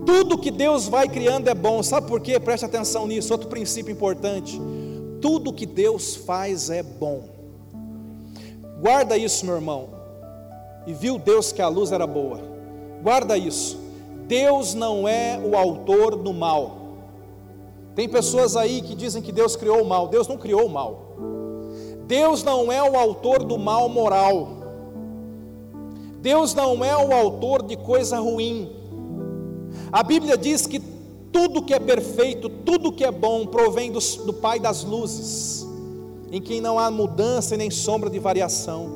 Tudo 0.03 0.37
que 0.37 0.49
Deus 0.49 0.87
vai 0.87 1.07
criando 1.07 1.47
é 1.47 1.53
bom, 1.53 1.81
sabe 1.83 2.07
por 2.07 2.19
quê? 2.21 2.39
Preste 2.39 2.65
atenção 2.65 3.05
nisso, 3.05 3.31
outro 3.31 3.47
princípio 3.47 3.91
importante. 3.91 4.59
Tudo 5.21 5.53
que 5.53 5.65
Deus 5.67 6.15
faz 6.15 6.71
é 6.71 6.81
bom. 6.81 7.23
Guarda 8.81 9.15
isso, 9.15 9.45
meu 9.45 9.55
irmão. 9.55 9.89
E 10.87 10.93
viu 10.93 11.19
Deus 11.19 11.51
que 11.51 11.61
a 11.61 11.67
luz 11.67 11.91
era 11.91 12.07
boa. 12.07 12.39
Guarda 13.03 13.37
isso. 13.37 13.79
Deus 14.27 14.73
não 14.73 15.07
é 15.07 15.39
o 15.43 15.55
autor 15.55 16.15
do 16.15 16.33
mal. 16.33 16.84
Tem 17.95 18.09
pessoas 18.09 18.57
aí 18.57 18.81
que 18.81 18.93
dizem 18.93 19.21
que 19.21 19.31
Deus 19.31 19.55
criou 19.55 19.81
o 19.81 19.85
mal. 19.85 20.09
Deus 20.09 20.27
não 20.27 20.37
criou 20.37 20.65
o 20.65 20.69
mal. 20.69 21.15
Deus 22.05 22.43
não 22.43 22.71
é 22.71 22.83
o 22.83 22.97
autor 22.97 23.43
do 23.43 23.57
mal 23.57 23.87
moral. 23.87 24.49
Deus 26.19 26.53
não 26.53 26.83
é 26.83 26.95
o 26.95 27.13
autor 27.13 27.63
de 27.63 27.77
coisa 27.77 28.19
ruim. 28.19 28.69
A 29.91 30.03
Bíblia 30.03 30.37
diz 30.37 30.67
que 30.67 30.79
tudo 31.31 31.61
que 31.61 31.73
é 31.73 31.79
perfeito, 31.79 32.49
tudo 32.49 32.91
que 32.91 33.03
é 33.03 33.11
bom, 33.11 33.45
provém 33.45 33.91
do, 33.91 33.99
do 34.25 34.33
Pai 34.33 34.59
das 34.59 34.83
luzes, 34.83 35.65
em 36.31 36.41
quem 36.41 36.59
não 36.59 36.79
há 36.79 36.89
mudança 36.89 37.55
e 37.55 37.57
nem 37.57 37.69
sombra 37.69 38.09
de 38.09 38.19
variação. 38.19 38.89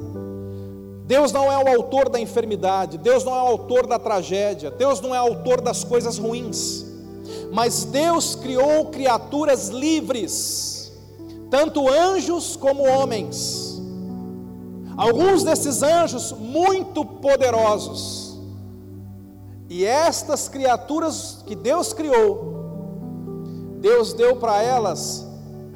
Deus 1.06 1.32
não 1.32 1.52
é 1.52 1.58
o 1.58 1.68
autor 1.76 2.10
da 2.10 2.20
enfermidade, 2.20 2.98
Deus 2.98 3.24
não 3.24 3.34
é 3.34 3.42
o 3.42 3.48
autor 3.48 3.88
da 3.88 3.98
tragédia, 3.98 4.70
Deus 4.70 5.02
não 5.02 5.14
é 5.14 5.20
o 5.22 5.24
autor 5.24 5.62
das 5.62 5.84
coisas 5.84 6.18
ruins, 6.18 6.86
mas 7.52 7.84
Deus 7.84 8.36
criou 8.36 8.86
criaturas 8.86 9.70
livres, 9.70 10.92
tanto 11.50 11.90
anjos 11.90 12.56
como 12.56 12.84
homens. 12.84 13.82
Alguns 14.96 15.44
desses 15.44 15.82
anjos 15.82 16.32
muito 16.32 17.06
poderosos, 17.06 18.38
e 19.70 19.86
estas 19.86 20.50
criaturas 20.50 21.44
que 21.46 21.56
Deus 21.56 21.94
criou, 21.94 22.56
Deus 23.80 24.14
deu 24.14 24.36
para 24.36 24.62
elas 24.62 25.26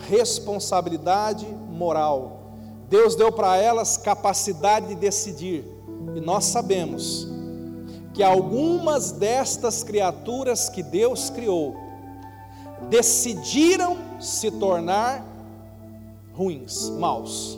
responsabilidade 0.09 1.47
moral, 1.69 2.41
Deus 2.89 3.15
deu 3.15 3.31
para 3.31 3.57
elas 3.57 3.97
capacidade 3.97 4.87
de 4.87 4.95
decidir, 4.95 5.65
e 6.15 6.19
nós 6.19 6.45
sabemos 6.45 7.32
que 8.13 8.21
algumas 8.21 9.11
destas 9.11 9.83
criaturas 9.83 10.69
que 10.69 10.83
Deus 10.83 11.29
criou 11.29 11.75
decidiram 12.89 13.97
se 14.19 14.51
tornar 14.51 15.25
ruins, 16.33 16.89
maus. 16.89 17.57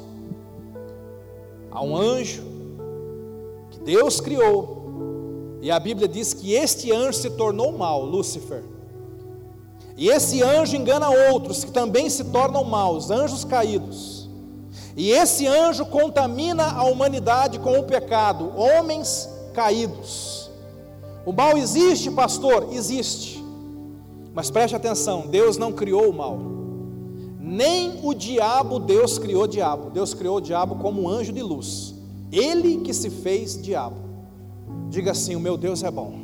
Há 1.71 1.83
um 1.83 1.95
anjo 1.95 2.43
que 3.71 3.79
Deus 3.79 4.21
criou, 4.21 5.57
e 5.61 5.69
a 5.69 5.79
Bíblia 5.79 6.07
diz 6.07 6.33
que 6.33 6.53
este 6.53 6.91
anjo 6.91 7.19
se 7.19 7.29
tornou 7.31 7.71
mal, 7.77 8.05
Lúcifer. 8.05 8.63
E 9.97 10.09
esse 10.09 10.43
anjo 10.43 10.75
engana 10.75 11.09
outros 11.09 11.63
que 11.63 11.71
também 11.71 12.09
se 12.09 12.25
tornam 12.25 12.63
maus, 12.63 13.09
anjos 13.09 13.43
caídos. 13.43 14.29
E 14.95 15.11
esse 15.11 15.47
anjo 15.47 15.85
contamina 15.85 16.65
a 16.71 16.83
humanidade 16.83 17.59
com 17.59 17.79
o 17.79 17.83
pecado, 17.83 18.51
homens 18.57 19.29
caídos. 19.53 20.44
O 21.25 21.33
mal 21.33 21.57
existe, 21.57 22.11
pastor? 22.11 22.69
Existe. 22.71 23.43
Mas 24.33 24.51
preste 24.51 24.75
atenção: 24.75 25.27
Deus 25.27 25.57
não 25.57 25.71
criou 25.71 26.09
o 26.09 26.13
mal. 26.13 26.39
Nem 27.39 27.99
o 28.03 28.13
diabo 28.13 28.79
Deus 28.79 29.17
criou 29.17 29.47
diabo. 29.47 29.89
Deus 29.89 30.13
criou 30.13 30.37
o 30.37 30.41
diabo 30.41 30.75
como 30.75 31.03
um 31.03 31.09
anjo 31.09 31.31
de 31.31 31.41
luz. 31.41 31.95
Ele 32.31 32.77
que 32.81 32.93
se 32.93 33.09
fez 33.09 33.61
diabo. 33.61 33.97
Diga 34.89 35.11
assim: 35.11 35.35
O 35.35 35.39
meu 35.39 35.57
Deus 35.57 35.83
é 35.83 35.89
bom. 35.89 36.19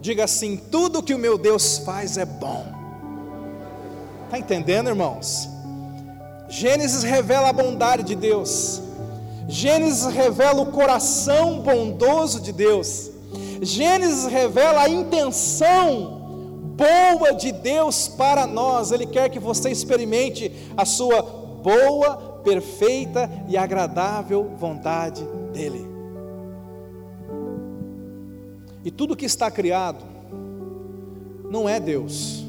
Diga 0.00 0.24
assim: 0.24 0.56
Tudo 0.56 1.02
que 1.02 1.14
o 1.14 1.18
meu 1.18 1.38
Deus 1.38 1.78
faz 1.78 2.18
é 2.18 2.26
bom. 2.26 2.66
Está 4.24 4.38
entendendo, 4.38 4.88
irmãos? 4.88 5.48
Gênesis 6.48 7.02
revela 7.02 7.50
a 7.50 7.52
bondade 7.52 8.02
de 8.02 8.14
Deus. 8.14 8.82
Gênesis 9.48 10.06
revela 10.06 10.60
o 10.62 10.72
coração 10.72 11.60
bondoso 11.60 12.40
de 12.40 12.52
Deus. 12.52 13.10
Gênesis 13.62 14.26
revela 14.26 14.82
a 14.82 14.88
intenção 14.88 16.20
boa 16.76 17.32
de 17.32 17.52
Deus 17.52 18.08
para 18.08 18.44
nós. 18.44 18.90
Ele 18.90 19.06
quer 19.06 19.28
que 19.28 19.38
você 19.38 19.70
experimente 19.70 20.52
a 20.76 20.84
sua 20.84 21.22
boa, 21.22 22.40
perfeita 22.42 23.30
e 23.48 23.56
agradável 23.56 24.50
vontade 24.58 25.24
dEle. 25.52 25.86
E 28.84 28.90
tudo 28.90 29.16
que 29.16 29.26
está 29.26 29.48
criado 29.48 30.04
não 31.48 31.68
é 31.68 31.78
Deus, 31.78 32.44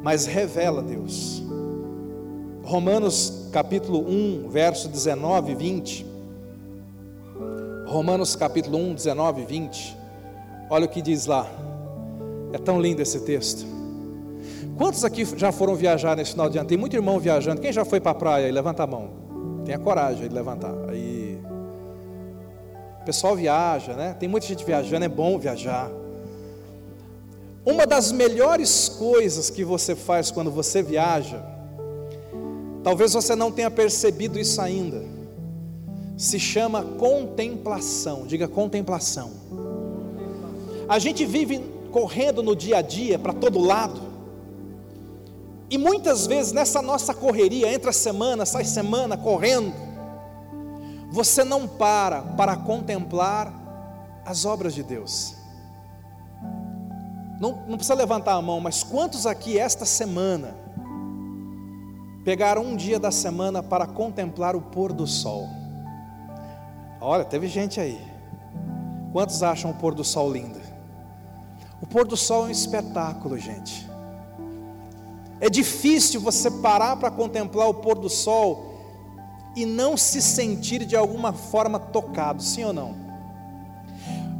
mas 0.00 0.26
revela 0.26 0.80
Deus. 0.80 1.42
Romanos 2.62 3.48
capítulo 3.50 4.08
1, 4.08 4.48
verso 4.48 4.88
19 4.88 5.52
e 5.52 5.54
20. 5.56 6.07
Romanos 7.88 8.36
capítulo 8.36 8.76
1, 8.76 8.94
19 8.94 9.40
e 9.40 9.44
20. 9.46 9.96
Olha 10.68 10.84
o 10.84 10.88
que 10.88 11.00
diz 11.00 11.24
lá. 11.24 11.50
É 12.52 12.58
tão 12.58 12.78
lindo 12.78 13.00
esse 13.00 13.20
texto. 13.20 13.66
Quantos 14.76 15.04
aqui 15.04 15.24
já 15.24 15.50
foram 15.50 15.74
viajar 15.74 16.14
nesse 16.14 16.32
final 16.32 16.50
de 16.50 16.58
ano? 16.58 16.68
Tem 16.68 16.76
muito 16.76 16.94
irmão 16.94 17.18
viajando. 17.18 17.62
Quem 17.62 17.72
já 17.72 17.86
foi 17.86 17.98
para 17.98 18.10
a 18.10 18.14
praia? 18.14 18.52
Levanta 18.52 18.82
a 18.82 18.86
mão. 18.86 19.10
Tenha 19.64 19.78
coragem 19.78 20.28
de 20.28 20.34
levantar. 20.34 20.74
Aí. 20.90 21.40
O 23.00 23.04
pessoal 23.06 23.34
viaja, 23.34 23.94
né? 23.94 24.14
Tem 24.20 24.28
muita 24.28 24.46
gente 24.46 24.66
viajando, 24.66 25.06
é 25.06 25.08
bom 25.08 25.38
viajar. 25.38 25.90
Uma 27.64 27.86
das 27.86 28.12
melhores 28.12 28.86
coisas 28.88 29.48
que 29.48 29.64
você 29.64 29.94
faz 29.94 30.30
quando 30.30 30.50
você 30.50 30.82
viaja, 30.82 31.42
talvez 32.84 33.14
você 33.14 33.34
não 33.34 33.50
tenha 33.50 33.70
percebido 33.70 34.38
isso 34.38 34.60
ainda, 34.60 35.02
se 36.18 36.40
chama 36.40 36.82
contemplação. 36.82 38.26
Diga 38.26 38.48
contemplação. 38.48 39.30
A 40.88 40.98
gente 40.98 41.24
vive 41.24 41.60
correndo 41.92 42.42
no 42.42 42.56
dia 42.56 42.78
a 42.78 42.82
dia 42.82 43.18
para 43.18 43.32
todo 43.32 43.60
lado. 43.60 44.00
E 45.70 45.78
muitas 45.78 46.26
vezes 46.26 46.52
nessa 46.52 46.82
nossa 46.82 47.14
correria, 47.14 47.72
entra 47.72 47.92
semana, 47.92 48.44
sai 48.44 48.64
semana 48.64 49.16
correndo, 49.16 49.72
você 51.10 51.44
não 51.44 51.68
para 51.68 52.22
para 52.22 52.56
contemplar 52.56 53.52
as 54.24 54.44
obras 54.44 54.74
de 54.74 54.82
Deus. 54.82 55.34
Não, 57.38 57.64
não 57.68 57.76
precisa 57.76 57.94
levantar 57.94 58.32
a 58.32 58.42
mão, 58.42 58.60
mas 58.60 58.82
quantos 58.82 59.24
aqui 59.24 59.58
esta 59.58 59.84
semana 59.84 60.56
pegaram 62.24 62.62
um 62.62 62.74
dia 62.74 62.98
da 62.98 63.12
semana 63.12 63.62
para 63.62 63.86
contemplar 63.86 64.56
o 64.56 64.60
pôr 64.60 64.92
do 64.92 65.06
sol? 65.06 65.57
Olha, 67.00 67.24
teve 67.24 67.46
gente 67.46 67.80
aí. 67.80 68.00
Quantos 69.12 69.42
acham 69.42 69.70
o 69.70 69.74
pôr 69.74 69.94
do 69.94 70.04
sol 70.04 70.30
lindo? 70.30 70.58
O 71.80 71.86
pôr 71.86 72.06
do 72.06 72.16
sol 72.16 72.44
é 72.44 72.48
um 72.48 72.50
espetáculo, 72.50 73.38
gente. 73.38 73.88
É 75.40 75.48
difícil 75.48 76.20
você 76.20 76.50
parar 76.50 76.96
para 76.96 77.10
contemplar 77.10 77.68
o 77.68 77.74
pôr 77.74 77.96
do 77.96 78.08
sol 78.08 78.68
e 79.54 79.64
não 79.64 79.96
se 79.96 80.20
sentir 80.20 80.84
de 80.84 80.96
alguma 80.96 81.32
forma 81.32 81.78
tocado, 81.78 82.42
sim 82.42 82.64
ou 82.64 82.72
não? 82.72 82.94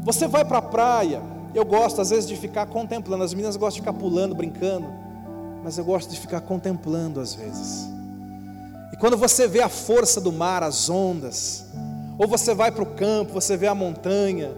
Você 0.03 0.27
vai 0.27 0.45
para 0.45 0.59
a 0.59 0.63
praia, 0.63 1.23
eu 1.55 1.65
gosto 1.65 2.01
às 2.01 2.11
vezes 2.11 2.29
de 2.29 2.37
ficar 2.37 2.67
contemplando, 2.67 3.23
as 3.23 3.33
meninas 3.33 3.57
gostam 3.57 3.83
de 3.83 3.89
ficar 3.89 3.93
pulando, 3.93 4.35
brincando, 4.35 4.87
mas 5.63 5.79
eu 5.79 5.85
gosto 5.85 6.11
de 6.11 6.19
ficar 6.19 6.41
contemplando 6.41 7.21
às 7.21 7.35
vezes. 7.35 7.89
E 8.93 8.97
quando 8.97 9.17
você 9.17 9.47
vê 9.47 9.61
a 9.61 9.69
força 9.69 10.21
do 10.21 10.33
mar, 10.33 10.63
as 10.63 10.91
ondas, 10.91 11.67
ou 12.19 12.27
você 12.27 12.53
vai 12.53 12.73
para 12.73 12.83
o 12.83 12.87
campo, 12.87 13.33
você 13.33 13.57
vê 13.57 13.69
a 13.69 13.75
montanha, 13.75 14.51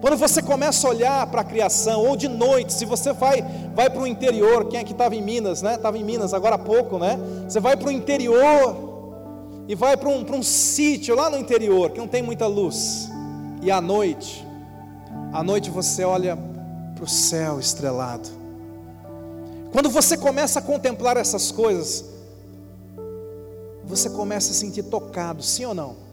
quando 0.00 0.16
você 0.16 0.40
começa 0.40 0.86
a 0.86 0.90
olhar 0.90 1.26
para 1.26 1.40
a 1.40 1.44
criação, 1.44 2.06
ou 2.06 2.16
de 2.16 2.28
noite, 2.28 2.72
se 2.72 2.84
você 2.84 3.12
vai, 3.12 3.44
vai 3.74 3.90
para 3.90 4.00
o 4.00 4.06
interior, 4.06 4.66
quem 4.66 4.78
é 4.78 4.84
que 4.84 4.92
estava 4.92 5.16
em 5.16 5.22
Minas, 5.22 5.60
né? 5.60 5.74
Estava 5.74 5.98
em 5.98 6.04
Minas 6.04 6.32
agora 6.32 6.54
há 6.54 6.58
pouco, 6.58 6.98
né? 6.98 7.18
Você 7.48 7.58
vai 7.58 7.76
para 7.76 7.88
o 7.88 7.90
interior 7.90 9.64
e 9.66 9.74
vai 9.74 9.96
para 9.96 10.08
um, 10.08 10.24
um 10.36 10.42
sítio 10.42 11.16
lá 11.16 11.28
no 11.28 11.36
interior 11.36 11.90
que 11.90 11.98
não 11.98 12.06
tem 12.06 12.22
muita 12.22 12.46
luz. 12.46 13.10
E 13.60 13.72
à 13.72 13.80
noite, 13.80 14.46
à 15.32 15.42
noite 15.42 15.68
você 15.68 16.04
olha 16.04 16.38
para 16.94 17.04
o 17.04 17.08
céu 17.08 17.58
estrelado. 17.58 18.28
Quando 19.72 19.90
você 19.90 20.16
começa 20.16 20.60
a 20.60 20.62
contemplar 20.62 21.16
essas 21.16 21.50
coisas, 21.50 22.04
você 23.84 24.08
começa 24.08 24.52
a 24.52 24.54
sentir 24.54 24.84
tocado, 24.84 25.42
sim 25.42 25.64
ou 25.64 25.74
não? 25.74 26.07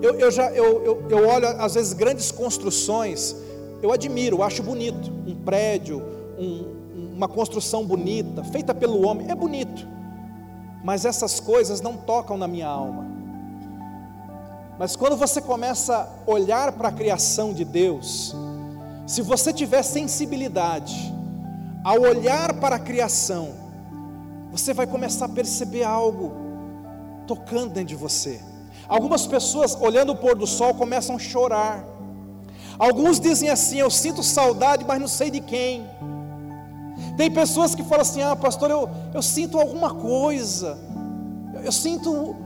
Eu, 0.00 0.18
eu 0.18 0.30
já 0.30 0.50
eu, 0.50 0.82
eu, 0.84 1.06
eu 1.08 1.28
olho 1.28 1.46
às 1.46 1.74
vezes 1.74 1.92
grandes 1.92 2.30
construções, 2.30 3.36
eu 3.82 3.92
admiro, 3.92 4.38
eu 4.38 4.42
acho 4.42 4.62
bonito. 4.62 5.10
Um 5.26 5.34
prédio, 5.34 6.02
um, 6.38 7.12
uma 7.14 7.28
construção 7.28 7.84
bonita, 7.84 8.42
feita 8.44 8.74
pelo 8.74 9.06
homem, 9.06 9.30
é 9.30 9.34
bonito. 9.34 9.86
Mas 10.84 11.04
essas 11.04 11.38
coisas 11.38 11.80
não 11.80 11.96
tocam 11.96 12.36
na 12.36 12.48
minha 12.48 12.66
alma. 12.66 13.06
Mas 14.78 14.96
quando 14.96 15.16
você 15.16 15.40
começa 15.40 15.94
a 16.26 16.30
olhar 16.30 16.72
para 16.72 16.88
a 16.88 16.92
criação 16.92 17.52
de 17.52 17.64
Deus, 17.64 18.34
se 19.06 19.22
você 19.22 19.52
tiver 19.52 19.82
sensibilidade, 19.82 21.12
ao 21.84 22.00
olhar 22.00 22.54
para 22.54 22.76
a 22.76 22.78
criação, 22.78 23.50
você 24.50 24.72
vai 24.72 24.86
começar 24.86 25.26
a 25.26 25.28
perceber 25.28 25.84
algo 25.84 26.32
tocando 27.26 27.74
dentro 27.74 27.88
de 27.88 27.96
você. 27.96 28.40
Algumas 28.88 29.26
pessoas, 29.26 29.76
olhando 29.80 30.12
o 30.12 30.16
pôr 30.16 30.36
do 30.36 30.46
sol, 30.46 30.74
começam 30.74 31.16
a 31.16 31.18
chorar. 31.18 31.84
Alguns 32.78 33.20
dizem 33.20 33.48
assim: 33.48 33.78
Eu 33.78 33.90
sinto 33.90 34.22
saudade, 34.22 34.84
mas 34.84 35.00
não 35.00 35.08
sei 35.08 35.30
de 35.30 35.40
quem. 35.40 35.88
Tem 37.16 37.30
pessoas 37.30 37.74
que 37.74 37.82
falam 37.82 38.02
assim: 38.02 38.22
Ah, 38.22 38.34
pastor, 38.34 38.70
eu, 38.70 38.88
eu 39.14 39.22
sinto 39.22 39.58
alguma 39.58 39.94
coisa. 39.94 40.78
Eu, 41.54 41.62
eu 41.62 41.72
sinto, 41.72 42.36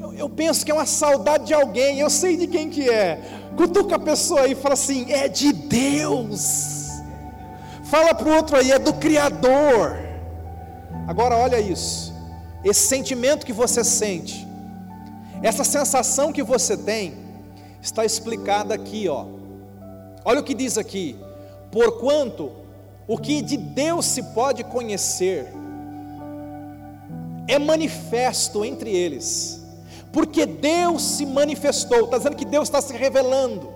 eu, 0.00 0.12
eu, 0.14 0.28
penso 0.28 0.64
que 0.64 0.70
é 0.70 0.74
uma 0.74 0.86
saudade 0.86 1.46
de 1.46 1.54
alguém. 1.54 1.98
Eu 1.98 2.10
sei 2.10 2.36
de 2.36 2.46
quem 2.46 2.68
que 2.68 2.88
é. 2.88 3.20
Cutuca 3.56 3.96
a 3.96 3.98
pessoa 3.98 4.42
aí 4.42 4.52
e 4.52 4.54
fala 4.54 4.74
assim: 4.74 5.10
É 5.10 5.28
de 5.28 5.52
Deus. 5.52 6.88
Fala 7.84 8.14
para 8.14 8.28
o 8.28 8.34
outro 8.34 8.56
aí: 8.56 8.72
É 8.72 8.78
do 8.78 8.92
Criador. 8.94 9.98
Agora 11.06 11.36
olha 11.36 11.60
isso. 11.60 12.14
Esse 12.64 12.88
sentimento 12.88 13.46
que 13.46 13.52
você 13.52 13.84
sente 13.84 14.45
essa 15.46 15.62
sensação 15.62 16.32
que 16.32 16.42
você 16.42 16.76
tem 16.76 17.14
está 17.80 18.04
explicada 18.04 18.74
aqui, 18.74 19.08
ó. 19.08 19.26
Olha 20.24 20.40
o 20.40 20.42
que 20.42 20.54
diz 20.54 20.76
aqui: 20.76 21.16
porquanto 21.70 22.50
o 23.06 23.16
que 23.16 23.40
de 23.42 23.56
Deus 23.56 24.06
se 24.06 24.24
pode 24.24 24.64
conhecer 24.64 25.52
é 27.46 27.60
manifesto 27.60 28.64
entre 28.64 28.90
eles, 28.90 29.64
porque 30.12 30.46
Deus 30.46 31.00
se 31.02 31.24
manifestou, 31.24 32.06
está 32.06 32.18
dizendo 32.18 32.34
que 32.34 32.44
Deus 32.44 32.66
está 32.66 32.80
se 32.80 32.92
revelando, 32.92 33.72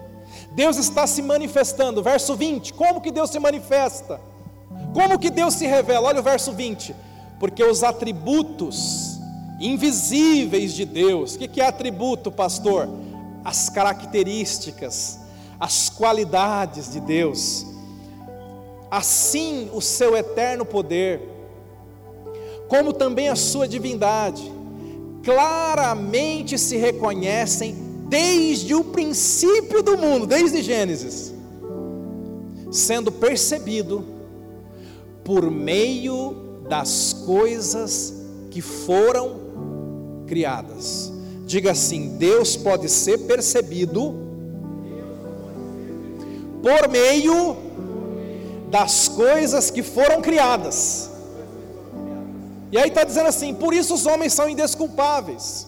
Deus 0.50 0.76
está 0.76 1.06
se 1.06 1.22
manifestando. 1.22 2.02
Verso 2.02 2.34
20: 2.34 2.74
como 2.74 3.00
que 3.00 3.12
Deus 3.12 3.30
se 3.30 3.38
manifesta? 3.38 4.20
Como 4.92 5.20
que 5.20 5.30
Deus 5.30 5.54
se 5.54 5.68
revela? 5.68 6.08
Olha 6.08 6.18
o 6.18 6.24
verso 6.24 6.50
20: 6.50 6.96
porque 7.38 7.62
os 7.62 7.84
atributos 7.84 9.19
invisíveis 9.60 10.72
de 10.72 10.84
Deus. 10.84 11.34
O 11.34 11.38
que 11.38 11.60
é 11.60 11.66
atributo, 11.66 12.32
pastor? 12.32 12.88
As 13.44 13.68
características, 13.68 15.20
as 15.58 15.90
qualidades 15.90 16.90
de 16.90 17.00
Deus. 17.00 17.66
Assim, 18.90 19.70
o 19.72 19.80
seu 19.80 20.16
eterno 20.16 20.64
poder, 20.64 21.20
como 22.68 22.92
também 22.92 23.28
a 23.28 23.36
sua 23.36 23.68
divindade, 23.68 24.50
claramente 25.22 26.58
se 26.58 26.76
reconhecem 26.76 27.76
desde 28.08 28.74
o 28.74 28.82
princípio 28.82 29.82
do 29.82 29.96
mundo, 29.96 30.26
desde 30.26 30.62
Gênesis, 30.62 31.32
sendo 32.72 33.12
percebido 33.12 34.04
por 35.22 35.48
meio 35.50 36.64
das 36.68 37.12
coisas 37.12 38.14
que 38.50 38.60
foram 38.60 39.39
criadas. 40.30 41.12
Diga 41.44 41.72
assim: 41.72 42.16
Deus 42.16 42.56
pode 42.56 42.88
ser 42.88 43.18
percebido 43.18 44.14
por 46.62 46.88
meio 46.88 47.56
das 48.70 49.08
coisas 49.08 49.70
que 49.70 49.82
foram 49.82 50.22
criadas. 50.22 51.10
E 52.70 52.78
aí 52.78 52.88
está 52.88 53.02
dizendo 53.02 53.26
assim: 53.26 53.52
por 53.52 53.74
isso 53.74 53.92
os 53.92 54.06
homens 54.06 54.32
são 54.32 54.48
indesculpáveis. 54.48 55.66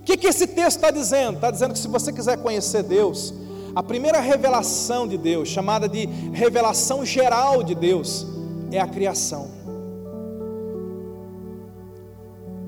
O 0.00 0.02
que, 0.02 0.16
que 0.18 0.26
esse 0.26 0.46
texto 0.46 0.76
está 0.76 0.90
dizendo? 0.90 1.36
Está 1.36 1.50
dizendo 1.50 1.72
que 1.72 1.78
se 1.78 1.88
você 1.88 2.12
quiser 2.12 2.36
conhecer 2.38 2.82
Deus, 2.82 3.32
a 3.74 3.82
primeira 3.82 4.20
revelação 4.20 5.08
de 5.08 5.16
Deus, 5.16 5.48
chamada 5.48 5.88
de 5.88 6.06
revelação 6.32 7.04
geral 7.04 7.62
de 7.62 7.74
Deus, 7.74 8.26
é 8.70 8.78
a 8.78 8.86
criação. 8.86 9.57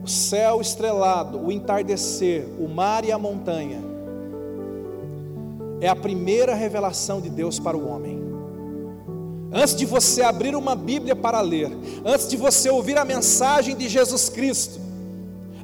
O 0.02 0.08
céu 0.08 0.60
estrelado, 0.60 1.38
o 1.38 1.52
entardecer, 1.52 2.46
o 2.58 2.68
mar 2.68 3.04
e 3.04 3.12
a 3.12 3.18
montanha, 3.18 3.80
é 5.80 5.88
a 5.88 5.96
primeira 5.96 6.54
revelação 6.54 7.20
de 7.20 7.30
Deus 7.30 7.58
para 7.58 7.76
o 7.76 7.88
homem. 7.88 8.20
Antes 9.52 9.74
de 9.74 9.84
você 9.84 10.22
abrir 10.22 10.54
uma 10.54 10.76
Bíblia 10.76 11.16
para 11.16 11.40
ler, 11.40 11.70
antes 12.04 12.28
de 12.28 12.36
você 12.36 12.70
ouvir 12.70 12.96
a 12.96 13.04
mensagem 13.04 13.76
de 13.76 13.88
Jesus 13.88 14.28
Cristo, 14.28 14.80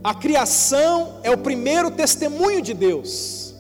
a 0.03 0.15
criação 0.15 1.15
é 1.23 1.31
o 1.31 1.39
primeiro 1.39 1.91
testemunho 1.91 2.61
de 2.61 2.75
Deus. 2.75 3.55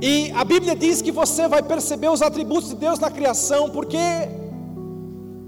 E 0.00 0.30
a 0.32 0.44
Bíblia 0.44 0.74
diz 0.74 1.02
que 1.02 1.12
você 1.12 1.46
vai 1.48 1.62
perceber 1.62 2.08
os 2.08 2.22
atributos 2.22 2.70
de 2.70 2.76
Deus 2.76 2.98
na 2.98 3.10
criação, 3.10 3.70
porque 3.70 3.98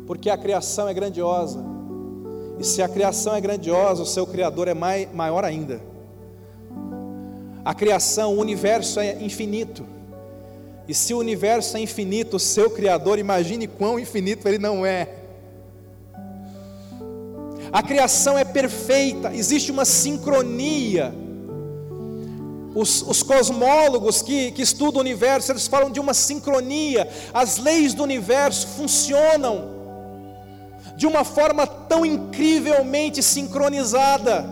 porque 0.06 0.30
a 0.30 0.38
criação 0.38 0.88
é 0.88 0.94
grandiosa. 0.94 1.67
E 2.58 2.64
se 2.64 2.82
a 2.82 2.88
criação 2.88 3.34
é 3.34 3.40
grandiosa, 3.40 4.02
o 4.02 4.06
seu 4.06 4.26
criador 4.26 4.68
é 4.68 4.74
mai, 4.74 5.08
maior 5.12 5.44
ainda. 5.44 5.80
A 7.64 7.74
criação, 7.74 8.34
o 8.34 8.40
universo 8.40 8.98
é 8.98 9.22
infinito. 9.22 9.84
E 10.88 10.94
se 10.94 11.12
o 11.12 11.18
universo 11.18 11.76
é 11.76 11.80
infinito, 11.80 12.36
o 12.36 12.40
seu 12.40 12.70
Criador, 12.70 13.18
imagine 13.18 13.66
quão 13.66 13.98
infinito 13.98 14.48
ele 14.48 14.56
não 14.56 14.86
é. 14.86 15.16
A 17.70 17.82
criação 17.82 18.38
é 18.38 18.44
perfeita, 18.44 19.34
existe 19.34 19.70
uma 19.70 19.84
sincronia. 19.84 21.14
Os, 22.74 23.02
os 23.02 23.22
cosmólogos 23.22 24.22
que, 24.22 24.50
que 24.52 24.62
estudam 24.62 24.98
o 24.98 25.00
universo, 25.00 25.52
eles 25.52 25.66
falam 25.66 25.90
de 25.90 26.00
uma 26.00 26.14
sincronia. 26.14 27.06
As 27.34 27.58
leis 27.58 27.92
do 27.92 28.02
universo 28.02 28.66
funcionam 28.68 29.77
de 30.98 31.06
uma 31.06 31.22
forma 31.22 31.64
tão 31.64 32.04
incrivelmente 32.04 33.22
sincronizada, 33.22 34.44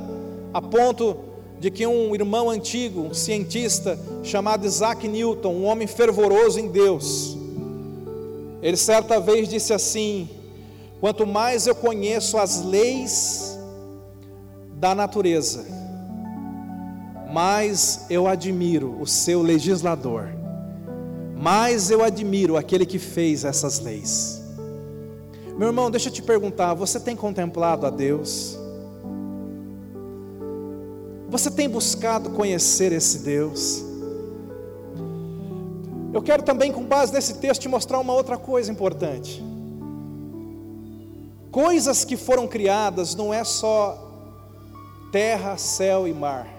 a 0.55 0.63
ponto 0.63 1.17
de 1.59 1.73
que 1.73 1.85
um 1.85 2.15
irmão 2.15 2.49
antigo, 2.49 3.01
um 3.01 3.13
cientista 3.13 3.99
chamado 4.23 4.65
Isaac 4.65 5.09
Newton, 5.09 5.53
um 5.53 5.65
homem 5.65 5.89
fervoroso 5.89 6.61
em 6.61 6.69
Deus, 6.69 7.37
ele 8.63 8.77
certa 8.77 9.19
vez 9.19 9.49
disse 9.49 9.75
assim: 9.75 10.31
quanto 11.01 11.27
mais 11.27 11.67
eu 11.67 11.75
conheço 11.75 12.39
as 12.39 12.63
leis 12.63 13.59
da 14.75 14.95
natureza, 14.95 15.67
mais 17.33 18.07
eu 18.09 18.29
admiro 18.29 19.01
o 19.01 19.07
seu 19.07 19.43
legislador, 19.43 20.29
mais 21.37 21.91
eu 21.91 22.05
admiro 22.05 22.57
aquele 22.57 22.87
que 22.87 23.01
fez 23.01 23.45
essas 23.45 23.81
leis. 23.81 24.46
Meu 25.59 25.69
irmão, 25.69 25.90
deixa 25.90 26.09
eu 26.09 26.12
te 26.12 26.23
perguntar: 26.23 26.75
você 26.75 27.01
tem 27.01 27.16
contemplado 27.16 27.87
a 27.87 27.90
Deus? 27.90 28.59
Você 31.29 31.51
tem 31.51 31.69
buscado 31.69 32.31
conhecer 32.31 32.92
esse 32.92 33.21
Deus? 33.21 33.83
Eu 36.12 36.23
quero 36.23 36.42
também, 36.42 36.73
com 36.73 36.85
base 36.85 37.12
nesse 37.12 37.35
texto, 37.35 37.62
te 37.62 37.69
mostrar 37.69 37.99
uma 37.99 38.12
outra 38.12 38.38
coisa 38.38 38.71
importante. 38.71 39.42
Coisas 41.51 42.05
que 42.05 42.16
foram 42.16 42.47
criadas 42.47 43.14
não 43.14 43.33
é 43.33 43.42
só 43.42 43.99
terra, 45.11 45.57
céu 45.57 46.07
e 46.07 46.12
mar. 46.12 46.56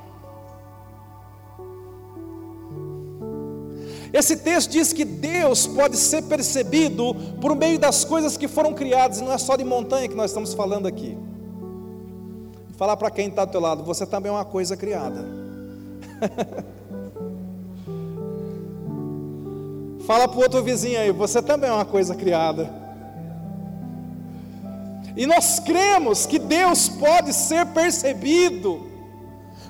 Esse 4.14 4.38
texto 4.38 4.72
diz 4.72 4.94
que 4.94 5.04
Deus 5.04 5.68
pode 5.68 5.98
ser 5.98 6.24
percebido 6.24 7.14
por 7.42 7.56
meio 7.56 7.78
das 7.78 8.06
coisas 8.06 8.38
que 8.38 8.48
foram 8.48 8.74
criadas, 8.74 9.22
não 9.22 9.32
é 9.32 9.38
só 9.38 9.56
de 9.56 9.64
montanha 9.64 10.08
que 10.08 10.16
nós 10.16 10.32
estamos 10.32 10.54
falando 10.54 10.88
aqui. 10.88 11.18
Falar 12.78 12.96
para 12.96 13.10
quem 13.10 13.28
está 13.28 13.44
do 13.44 13.52
teu 13.52 13.60
lado, 13.60 13.84
você 13.84 14.06
também 14.06 14.30
é 14.30 14.34
uma 14.36 14.46
coisa 14.46 14.78
criada. 14.78 15.26
Fala 20.06 20.28
para 20.28 20.38
o 20.38 20.42
outro 20.42 20.64
vizinho 20.64 21.00
aí, 21.00 21.12
você 21.12 21.42
também 21.42 21.70
é 21.70 21.74
uma 21.74 21.84
coisa 21.84 22.16
criada. 22.16 22.72
E 25.18 25.26
nós 25.26 25.60
cremos 25.60 26.26
que 26.26 26.40
Deus 26.40 26.88
pode 26.88 27.34
ser 27.34 27.66
percebido 27.68 28.88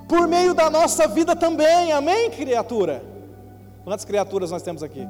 por 0.08 0.28
meio 0.28 0.54
da 0.54 0.70
nossa 0.70 1.08
vida 1.08 1.36
também, 1.36 1.92
amém, 1.92 2.30
criatura? 2.30 3.17
Quantas 3.88 4.04
criaturas 4.04 4.52
nós 4.52 4.62
temos 4.62 4.84
aqui? 4.84 5.08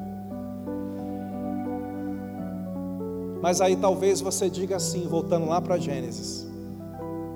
Mas 3.41 3.59
aí 3.59 3.75
talvez 3.75 4.21
você 4.21 4.51
diga 4.51 4.75
assim, 4.75 5.07
voltando 5.07 5.47
lá 5.47 5.59
para 5.59 5.79
Gênesis. 5.79 6.45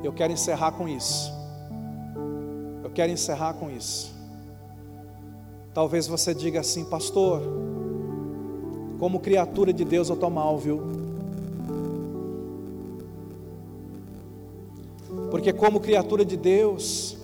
Eu 0.04 0.14
quero 0.14 0.32
encerrar 0.32 0.74
com 0.74 0.88
isso. 0.88 1.34
Eu 2.84 2.92
quero 2.92 3.12
encerrar 3.12 3.56
com 3.56 3.72
isso. 3.72 4.14
Talvez 5.74 6.06
você 6.06 6.32
diga 6.32 6.60
assim, 6.60 6.86
pastor, 6.86 7.42
como 9.00 9.20
criatura 9.20 9.74
de 9.74 9.84
Deus 9.84 10.10
eu 10.10 10.14
estou 10.14 10.30
mal, 10.30 10.60
viu? 10.60 10.80
Porque 15.32 15.52
como 15.52 15.80
criatura 15.80 16.24
de 16.24 16.38
Deus, 16.38 17.18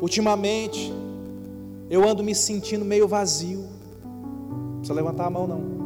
ultimamente, 0.00 0.90
eu 1.88 2.08
ando 2.08 2.22
me 2.22 2.34
sentindo 2.34 2.84
meio 2.84 3.06
vazio. 3.06 3.66
Não 4.04 4.78
precisa 4.78 4.94
levantar 4.94 5.26
a 5.26 5.30
mão 5.30 5.46
não. 5.46 5.76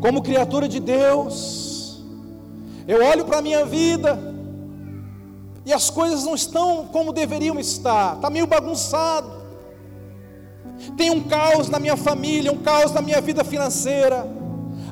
Como 0.00 0.22
criatura 0.22 0.68
de 0.68 0.80
Deus, 0.80 2.02
eu 2.86 3.04
olho 3.04 3.24
para 3.24 3.38
a 3.38 3.42
minha 3.42 3.64
vida 3.64 4.18
e 5.64 5.72
as 5.72 5.90
coisas 5.90 6.24
não 6.24 6.34
estão 6.34 6.86
como 6.86 7.12
deveriam 7.12 7.58
estar, 7.58 8.16
está 8.16 8.30
meio 8.30 8.46
bagunçado. 8.46 9.38
Tem 10.96 11.10
um 11.10 11.22
caos 11.22 11.68
na 11.68 11.78
minha 11.78 11.96
família, 11.96 12.52
um 12.52 12.58
caos 12.58 12.92
na 12.92 13.02
minha 13.02 13.20
vida 13.20 13.44
financeira. 13.44 14.26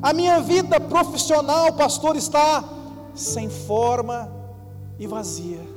A 0.01 0.13
minha 0.13 0.39
vida 0.39 0.79
profissional, 0.79 1.73
pastor, 1.73 2.15
está 2.15 2.63
sem 3.15 3.49
forma 3.49 4.31
e 4.99 5.07
vazia. 5.07 5.76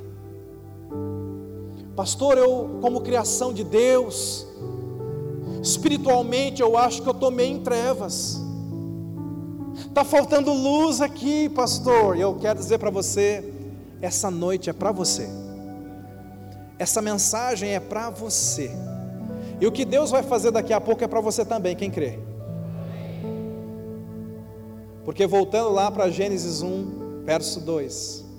Pastor, 2.00 2.38
eu, 2.38 2.78
como 2.80 3.02
criação 3.02 3.52
de 3.52 3.62
Deus, 3.62 4.46
espiritualmente 5.62 6.62
eu 6.62 6.78
acho 6.78 7.02
que 7.02 7.06
eu 7.06 7.12
estou 7.12 7.30
meio 7.30 7.56
em 7.56 7.60
trevas. 7.60 8.40
Está 9.86 10.02
faltando 10.02 10.50
luz 10.50 11.02
aqui, 11.02 11.50
pastor. 11.50 12.16
E 12.16 12.22
eu 12.22 12.34
quero 12.36 12.58
dizer 12.58 12.78
para 12.78 12.88
você: 12.88 13.52
essa 14.00 14.30
noite 14.30 14.70
é 14.70 14.72
para 14.72 14.92
você. 14.92 15.28
Essa 16.78 17.02
mensagem 17.02 17.74
é 17.74 17.80
para 17.80 18.08
você. 18.08 18.70
E 19.60 19.66
o 19.66 19.70
que 19.70 19.84
Deus 19.84 20.10
vai 20.10 20.22
fazer 20.22 20.52
daqui 20.52 20.72
a 20.72 20.80
pouco 20.80 21.04
é 21.04 21.06
para 21.06 21.20
você 21.20 21.44
também, 21.44 21.76
quem 21.76 21.90
crê? 21.90 22.18
Porque 25.04 25.26
voltando 25.26 25.68
lá 25.68 25.90
para 25.90 26.08
Gênesis 26.08 26.62
1, 26.62 27.24
verso 27.26 27.60
2. 27.60 28.29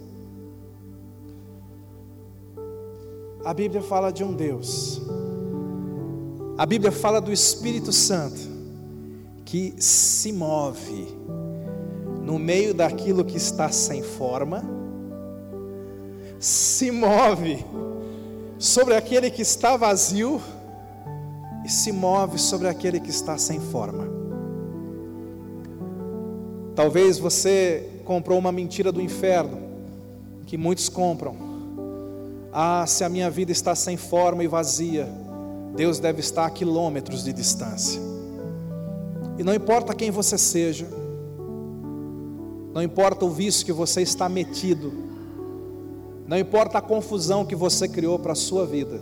A 3.43 3.53
Bíblia 3.55 3.81
fala 3.81 4.11
de 4.11 4.23
um 4.23 4.33
Deus. 4.33 5.01
A 6.57 6.65
Bíblia 6.65 6.91
fala 6.91 7.19
do 7.19 7.31
Espírito 7.31 7.91
Santo 7.91 8.39
que 9.43 9.73
se 9.79 10.31
move 10.31 11.07
no 12.21 12.37
meio 12.37 12.73
daquilo 12.73 13.25
que 13.25 13.35
está 13.35 13.69
sem 13.69 14.03
forma, 14.03 14.63
se 16.39 16.91
move 16.91 17.65
sobre 18.59 18.95
aquele 18.95 19.31
que 19.31 19.41
está 19.41 19.75
vazio 19.75 20.39
e 21.65 21.69
se 21.69 21.91
move 21.91 22.37
sobre 22.37 22.67
aquele 22.67 22.99
que 22.99 23.09
está 23.09 23.39
sem 23.39 23.59
forma. 23.59 24.07
Talvez 26.75 27.17
você 27.17 27.89
comprou 28.05 28.37
uma 28.37 28.51
mentira 28.51 28.91
do 28.91 29.01
inferno, 29.01 29.57
que 30.45 30.57
muitos 30.57 30.87
compram. 30.87 31.50
Ah, 32.53 32.85
se 32.85 33.03
a 33.03 33.09
minha 33.09 33.29
vida 33.29 33.51
está 33.51 33.73
sem 33.75 33.95
forma 33.95 34.43
e 34.43 34.47
vazia, 34.47 35.07
Deus 35.75 35.99
deve 35.99 36.19
estar 36.19 36.45
a 36.45 36.49
quilômetros 36.49 37.23
de 37.23 37.31
distância. 37.31 38.01
E 39.37 39.43
não 39.43 39.53
importa 39.53 39.93
quem 39.93 40.11
você 40.11 40.37
seja, 40.37 40.87
não 42.73 42.81
importa 42.81 43.25
o 43.25 43.29
vício 43.29 43.65
que 43.65 43.71
você 43.71 44.01
está 44.01 44.27
metido, 44.27 44.91
não 46.27 46.37
importa 46.37 46.77
a 46.77 46.81
confusão 46.81 47.45
que 47.45 47.55
você 47.55 47.87
criou 47.87 48.19
para 48.19 48.33
a 48.33 48.35
sua 48.35 48.65
vida. 48.65 48.99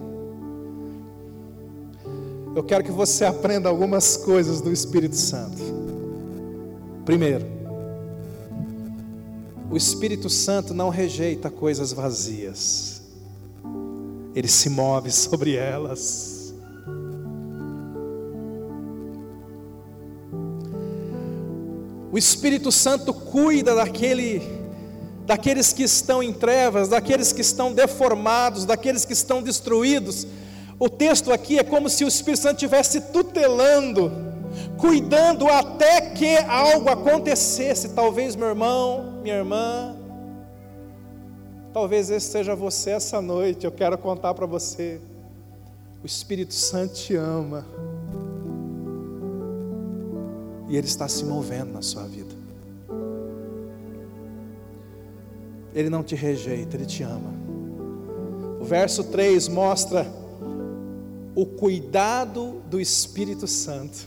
Eu 2.55 2.63
quero 2.63 2.83
que 2.83 2.91
você 2.91 3.25
aprenda 3.25 3.69
algumas 3.69 4.17
coisas 4.17 4.61
do 4.61 4.71
Espírito 4.71 5.15
Santo. 5.15 5.61
Primeiro, 7.05 7.59
O 9.71 9.77
Espírito 9.77 10.29
Santo 10.29 10.73
não 10.73 10.89
rejeita 10.89 11.51
coisas 11.51 11.93
vazias, 11.93 12.88
ele 14.39 14.47
se 14.47 14.69
move 14.69 15.11
sobre 15.11 15.55
elas. 15.57 16.53
O 22.09 22.17
Espírito 22.17 22.71
Santo 22.71 23.13
cuida 23.13 23.75
daquele, 23.75 24.41
daqueles 25.25 25.73
que 25.73 25.83
estão 25.83 26.23
em 26.23 26.31
trevas, 26.31 26.87
daqueles 26.87 27.33
que 27.33 27.41
estão 27.41 27.73
deformados, 27.73 28.63
daqueles 28.63 29.03
que 29.03 29.11
estão 29.11 29.43
destruídos. 29.43 30.25
O 30.79 30.87
texto 30.87 31.33
aqui 31.33 31.59
é 31.59 31.63
como 31.63 31.89
se 31.89 32.05
o 32.05 32.07
Espírito 32.07 32.43
Santo 32.43 32.63
estivesse 32.63 33.01
tutelando, 33.11 34.09
cuidando 34.77 35.49
até 35.49 35.99
que 35.99 36.37
algo 36.47 36.89
acontecesse. 36.89 37.89
Talvez 37.89 38.37
meu 38.37 38.47
irmão, 38.47 39.19
minha 39.21 39.35
irmã, 39.35 39.98
talvez 41.79 42.09
esse 42.09 42.29
seja 42.29 42.53
você 42.55 42.89
essa 42.89 43.21
noite. 43.21 43.65
Eu 43.65 43.71
quero 43.71 43.97
contar 43.97 44.33
para 44.33 44.45
você. 44.45 44.99
O 46.03 46.05
Espírito 46.05 46.53
Santo 46.53 46.95
te 46.95 47.15
ama. 47.15 47.65
E 50.67 50.75
Ele 50.75 50.85
está 50.85 51.07
se 51.07 51.23
movendo 51.23 51.71
na 51.71 51.81
sua 51.81 52.03
vida. 52.03 52.35
Ele 55.73 55.89
não 55.89 56.03
te 56.03 56.15
rejeita, 56.15 56.75
Ele 56.75 56.85
te 56.85 57.01
ama. 57.01 57.31
O 58.59 58.65
verso 58.65 59.05
3 59.05 59.47
mostra 59.47 60.05
o 61.33 61.45
cuidado 61.45 62.61
do 62.69 62.81
Espírito 62.81 63.47
Santo. 63.47 64.05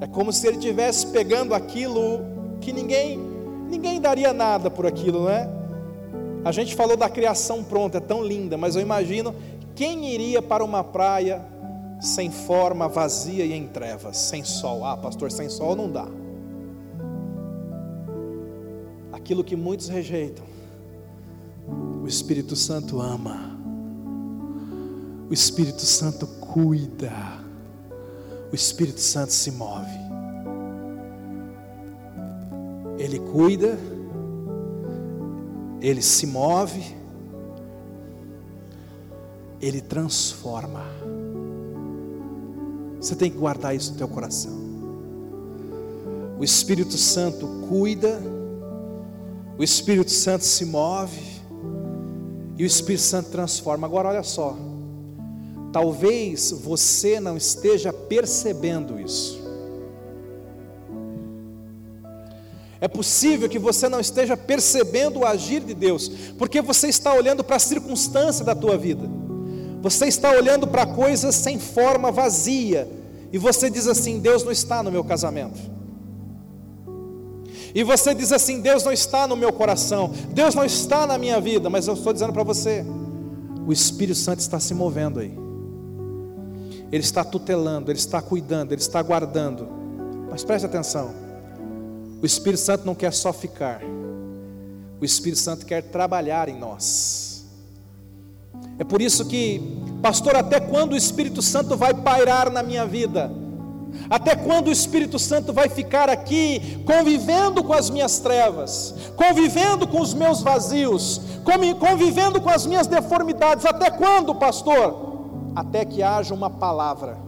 É 0.00 0.06
como 0.06 0.32
se 0.32 0.46
ele 0.46 0.56
estivesse 0.56 1.06
pegando 1.08 1.54
aquilo 1.54 2.22
que 2.62 2.72
ninguém, 2.72 3.18
ninguém 3.68 4.00
daria 4.00 4.32
nada 4.32 4.70
por 4.70 4.86
aquilo, 4.86 5.24
não 5.24 5.30
é? 5.30 5.59
A 6.44 6.52
gente 6.52 6.74
falou 6.74 6.96
da 6.96 7.08
criação 7.08 7.62
pronta, 7.62 7.98
é 7.98 8.00
tão 8.00 8.24
linda, 8.24 8.56
mas 8.56 8.74
eu 8.74 8.82
imagino 8.82 9.34
quem 9.74 10.12
iria 10.12 10.40
para 10.40 10.64
uma 10.64 10.82
praia 10.82 11.44
sem 12.00 12.30
forma, 12.30 12.88
vazia 12.88 13.44
e 13.44 13.52
em 13.52 13.66
trevas, 13.66 14.16
sem 14.16 14.42
sol. 14.42 14.84
Ah, 14.84 14.96
pastor, 14.96 15.30
sem 15.30 15.48
sol 15.50 15.76
não 15.76 15.90
dá. 15.90 16.08
Aquilo 19.12 19.44
que 19.44 19.54
muitos 19.54 19.88
rejeitam, 19.88 20.44
o 22.02 22.06
Espírito 22.08 22.56
Santo 22.56 23.00
ama, 23.00 23.58
o 25.28 25.34
Espírito 25.34 25.82
Santo 25.82 26.26
cuida, 26.26 27.12
o 28.50 28.54
Espírito 28.54 29.00
Santo 29.00 29.32
se 29.32 29.50
move. 29.50 30.10
Ele 32.98 33.18
cuida, 33.18 33.78
ele 35.80 36.02
se 36.02 36.26
move, 36.26 36.94
ele 39.60 39.80
transforma. 39.80 40.84
Você 43.00 43.14
tem 43.14 43.30
que 43.30 43.38
guardar 43.38 43.74
isso 43.74 43.92
no 43.92 43.98
teu 43.98 44.08
coração. 44.08 44.58
O 46.38 46.44
Espírito 46.44 46.96
Santo 46.96 47.46
cuida, 47.68 48.20
o 49.58 49.62
Espírito 49.62 50.10
Santo 50.10 50.44
se 50.44 50.64
move 50.64 51.20
e 52.56 52.62
o 52.62 52.66
Espírito 52.66 53.02
Santo 53.02 53.30
transforma. 53.30 53.86
Agora 53.86 54.08
olha 54.08 54.22
só. 54.22 54.56
Talvez 55.72 56.50
você 56.50 57.20
não 57.20 57.36
esteja 57.36 57.92
percebendo 57.92 59.00
isso. 59.00 59.39
É 62.80 62.88
possível 62.88 63.48
que 63.48 63.58
você 63.58 63.88
não 63.88 64.00
esteja 64.00 64.36
percebendo 64.36 65.20
o 65.20 65.26
agir 65.26 65.60
de 65.60 65.74
Deus, 65.74 66.08
porque 66.38 66.62
você 66.62 66.88
está 66.88 67.12
olhando 67.12 67.44
para 67.44 67.56
a 67.56 67.60
circunstância 67.60 68.44
da 68.44 68.54
tua 68.54 68.78
vida. 68.78 69.08
Você 69.82 70.06
está 70.06 70.30
olhando 70.30 70.66
para 70.66 70.86
coisas 70.86 71.34
sem 71.34 71.58
forma, 71.58 72.10
vazia, 72.10 72.88
e 73.32 73.38
você 73.38 73.68
diz 73.68 73.86
assim: 73.86 74.18
Deus 74.18 74.42
não 74.44 74.50
está 74.50 74.82
no 74.82 74.90
meu 74.90 75.04
casamento. 75.04 75.58
E 77.74 77.84
você 77.84 78.14
diz 78.14 78.32
assim: 78.32 78.60
Deus 78.60 78.82
não 78.82 78.92
está 78.92 79.26
no 79.26 79.36
meu 79.36 79.52
coração, 79.52 80.12
Deus 80.32 80.54
não 80.54 80.64
está 80.64 81.06
na 81.06 81.18
minha 81.18 81.40
vida, 81.40 81.68
mas 81.68 81.86
eu 81.86 81.94
estou 81.94 82.12
dizendo 82.12 82.32
para 82.32 82.42
você: 82.42 82.84
o 83.66 83.72
Espírito 83.72 84.18
Santo 84.18 84.40
está 84.40 84.58
se 84.58 84.72
movendo 84.74 85.20
aí, 85.20 85.32
Ele 86.90 87.02
está 87.02 87.22
tutelando, 87.24 87.90
Ele 87.90 87.98
está 87.98 88.20
cuidando, 88.22 88.72
Ele 88.72 88.80
está 88.80 89.02
guardando. 89.02 89.68
Mas 90.30 90.44
preste 90.44 90.64
atenção: 90.64 91.29
o 92.22 92.26
Espírito 92.26 92.60
Santo 92.60 92.84
não 92.84 92.94
quer 92.94 93.12
só 93.12 93.32
ficar, 93.32 93.80
o 95.00 95.04
Espírito 95.04 95.38
Santo 95.38 95.64
quer 95.64 95.82
trabalhar 95.82 96.48
em 96.48 96.58
nós. 96.58 97.46
É 98.78 98.84
por 98.84 99.00
isso 99.00 99.26
que, 99.26 99.60
pastor, 100.02 100.36
até 100.36 100.60
quando 100.60 100.92
o 100.92 100.96
Espírito 100.96 101.40
Santo 101.42 101.76
vai 101.76 101.94
pairar 101.94 102.50
na 102.50 102.62
minha 102.62 102.86
vida? 102.86 103.30
Até 104.08 104.36
quando 104.36 104.68
o 104.68 104.72
Espírito 104.72 105.18
Santo 105.18 105.52
vai 105.52 105.68
ficar 105.68 106.08
aqui 106.08 106.82
convivendo 106.84 107.62
com 107.62 107.72
as 107.72 107.90
minhas 107.90 108.18
trevas, 108.18 108.94
convivendo 109.16 109.86
com 109.86 110.00
os 110.00 110.14
meus 110.14 110.42
vazios, 110.42 111.20
convivendo 111.78 112.40
com 112.40 112.48
as 112.48 112.66
minhas 112.66 112.86
deformidades? 112.86 113.66
Até 113.66 113.90
quando, 113.90 114.34
pastor? 114.34 115.10
Até 115.54 115.84
que 115.84 116.02
haja 116.02 116.32
uma 116.32 116.48
palavra, 116.48 117.18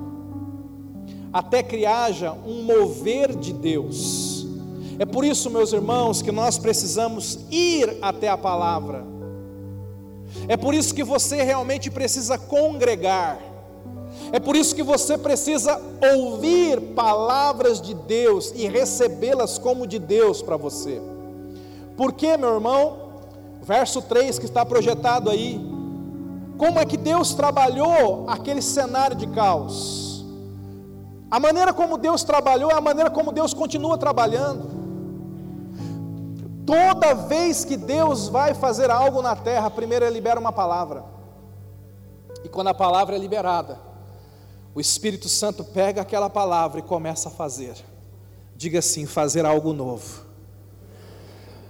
até 1.33 1.63
que 1.63 1.85
haja 1.85 2.33
um 2.33 2.63
mover 2.63 3.35
de 3.35 3.53
Deus. 3.53 4.42
É 4.99 5.05
por 5.05 5.25
isso, 5.25 5.51
meus 5.51 5.73
irmãos, 5.73 6.23
que 6.23 6.33
nós 6.33 6.59
precisamos 6.59 7.39
ir 7.51 7.99
até 8.03 8.29
a 8.29 8.37
palavra. 8.37 9.05
É 10.49 10.57
por 10.57 10.75
isso 10.75 10.95
que 10.95 11.05
você 11.05 11.43
realmente 11.43 11.91
precisa 11.91 12.39
congregar. 12.39 13.39
É 14.33 14.39
por 14.39 14.57
isso 14.57 14.75
que 14.75 14.83
você 14.83 15.17
precisa 15.17 15.81
ouvir 16.15 16.81
palavras 16.95 17.81
de 17.81 17.95
Deus 17.95 18.53
e 18.55 18.69
recebê-las 18.69 19.59
como 19.59 19.87
de 19.87 19.99
Deus 19.99 20.43
para 20.43 20.57
você. 20.57 21.01
Porque, 21.97 22.37
meu 22.37 22.55
irmão, 22.55 22.97
verso 23.63 24.03
3 24.03 24.39
que 24.39 24.47
está 24.47 24.65
projetado 24.65 25.31
aí, 25.31 25.61
como 26.57 26.79
é 26.79 26.85
que 26.85 26.97
Deus 26.97 27.35
trabalhou 27.35 28.25
aquele 28.29 28.63
cenário 28.63 29.17
de 29.17 29.27
caos? 29.29 30.25
A 31.31 31.41
maneira 31.41 31.73
como 31.73 31.97
Deus 31.97 32.23
trabalhou 32.23 32.71
é 32.71 32.75
a 32.75 32.81
maneira 32.81 33.11
como 33.11 33.33
Deus 33.33 33.55
continua 33.55 33.97
trabalhando. 33.97 34.71
Toda 36.65 37.15
vez 37.15 37.65
que 37.65 37.77
Deus 37.77 38.29
vai 38.29 38.55
fazer 38.55 38.91
algo 38.91 39.21
na 39.21 39.35
terra, 39.35 39.71
primeiro 39.71 40.05
ele 40.05 40.15
libera 40.15 40.39
uma 40.39 40.53
palavra. 40.53 41.05
E 42.45 42.49
quando 42.49 42.69
a 42.69 42.75
palavra 42.75 43.17
é 43.17 43.19
liberada, 43.19 43.81
o 44.75 44.81
Espírito 44.81 45.29
Santo 45.29 45.65
pega 45.65 46.01
aquela 46.03 46.31
palavra 46.31 46.81
e 46.81 46.83
começa 46.83 47.29
a 47.29 47.33
fazer. 47.33 47.75
Diga 48.57 48.79
assim: 48.79 49.07
fazer 49.07 49.45
algo 49.45 49.73
novo. 49.73 50.25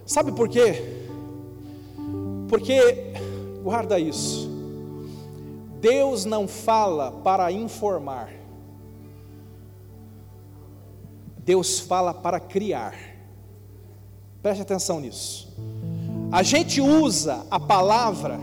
Sabe 0.04 0.32
por 0.32 0.48
quê? 0.48 1.06
Porque, 2.48 3.14
guarda 3.62 3.98
isso, 3.98 4.50
Deus 5.80 6.26
não 6.26 6.46
fala 6.46 7.10
para 7.10 7.50
informar, 7.50 8.30
Deus 11.38 11.80
fala 11.80 12.12
para 12.12 12.38
criar. 12.38 13.11
Preste 14.42 14.62
atenção 14.62 14.98
nisso. 14.98 15.48
A 16.32 16.42
gente 16.42 16.80
usa 16.80 17.46
a 17.50 17.60
palavra 17.60 18.40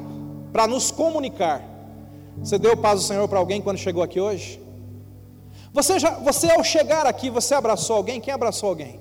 para 0.53 0.65
nos 0.65 0.91
comunicar. 0.91 1.61
Você 2.37 2.57
deu 2.57 2.77
paz 2.77 3.01
do 3.01 3.07
Senhor 3.07 3.27
para 3.27 3.37
alguém 3.37 3.61
quando 3.61 3.77
chegou 3.77 4.01
aqui 4.01 4.19
hoje? 4.19 4.61
Você, 5.73 5.99
já, 5.99 6.11
você 6.11 6.49
ao 6.51 6.63
chegar 6.63 7.05
aqui, 7.05 7.29
você 7.29 7.53
abraçou 7.53 7.97
alguém? 7.97 8.21
Quem 8.21 8.33
abraçou 8.33 8.69
alguém? 8.69 8.99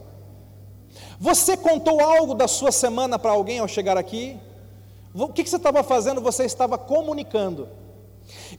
Você 1.20 1.56
contou 1.56 2.00
algo 2.00 2.34
da 2.34 2.48
sua 2.48 2.72
semana 2.72 3.18
para 3.18 3.30
alguém 3.30 3.60
ao 3.60 3.68
chegar 3.68 3.96
aqui? 3.96 4.36
O 5.14 5.28
que, 5.28 5.44
que 5.44 5.50
você 5.50 5.56
estava 5.56 5.82
fazendo? 5.82 6.20
Você 6.20 6.44
estava 6.44 6.76
comunicando. 6.76 7.68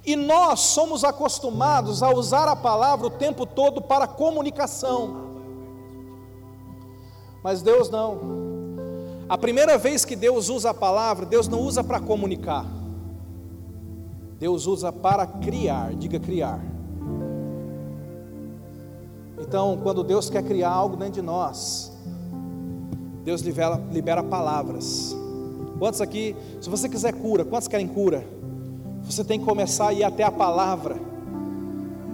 E 0.06 0.16
nós 0.16 0.62
somos 0.62 1.04
acostumados 1.04 2.02
a 2.02 2.10
usar 2.10 2.48
a 2.48 2.56
palavra 2.56 3.08
o 3.08 3.12
tempo 3.12 3.46
todo 3.46 3.82
para 3.82 4.08
comunicação. 4.08 5.29
Mas 7.44 7.62
Deus 7.62 7.90
não. 7.90 8.20
A 9.28 9.38
primeira 9.38 9.78
vez 9.78 10.04
que 10.04 10.16
Deus 10.16 10.50
usa 10.50 10.72
a 10.72 10.74
palavra, 10.74 11.26
Deus 11.26 11.48
não 11.48 11.62
usa 11.62 11.84
para 11.84 12.00
comunicar. 12.00 12.66
Deus 14.40 14.66
usa 14.66 14.92
para 14.92 15.28
criar, 15.28 15.94
diga 15.94 16.20
criar. 16.20 16.60
Então, 19.40 19.80
quando 19.84 20.04
Deus 20.04 20.30
quer 20.30 20.44
criar 20.44 20.72
algo 20.72 20.96
dentro 20.96 21.14
de 21.14 21.22
nós, 21.22 21.92
Deus 23.24 23.42
libera, 23.42 23.80
libera 23.92 24.24
palavras. 24.24 25.16
Quantos 25.78 26.02
aqui, 26.02 26.36
se 26.60 26.70
você 26.70 26.90
quiser 26.90 27.14
cura, 27.14 27.46
quantos 27.46 27.68
querem 27.68 27.88
cura? 27.88 28.26
Você 29.04 29.24
tem 29.24 29.40
que 29.40 29.46
começar 29.46 29.90
a 29.90 29.94
ir 29.94 30.04
até 30.04 30.24
a 30.24 30.32
palavra 30.32 30.98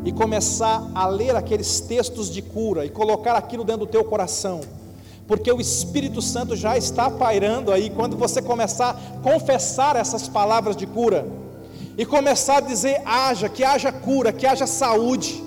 e 0.04 0.12
começar 0.12 0.86
a 0.94 1.08
ler 1.08 1.36
aqueles 1.36 1.80
textos 1.80 2.30
de 2.30 2.42
cura 2.42 2.86
e 2.86 2.90
colocar 2.90 3.36
aquilo 3.36 3.64
dentro 3.64 3.86
do 3.86 3.92
teu 3.92 4.04
coração 4.04 4.62
porque 5.28 5.52
o 5.52 5.60
Espírito 5.60 6.22
Santo 6.22 6.56
já 6.56 6.78
está 6.78 7.10
pairando 7.10 7.72
aí. 7.72 7.90
Quando 7.90 8.16
você 8.16 8.42
começar 8.42 8.92
a 8.92 9.22
confessar 9.22 9.96
essas 9.96 10.28
palavras 10.28 10.76
de 10.76 10.86
cura, 10.86 11.26
e 11.98 12.06
começar 12.06 12.58
a 12.58 12.62
dizer: 12.62 13.02
haja, 13.06 13.50
que 13.50 13.64
haja 13.64 13.92
cura, 13.92 14.34
que 14.34 14.46
haja 14.46 14.68
saúde, 14.68 15.44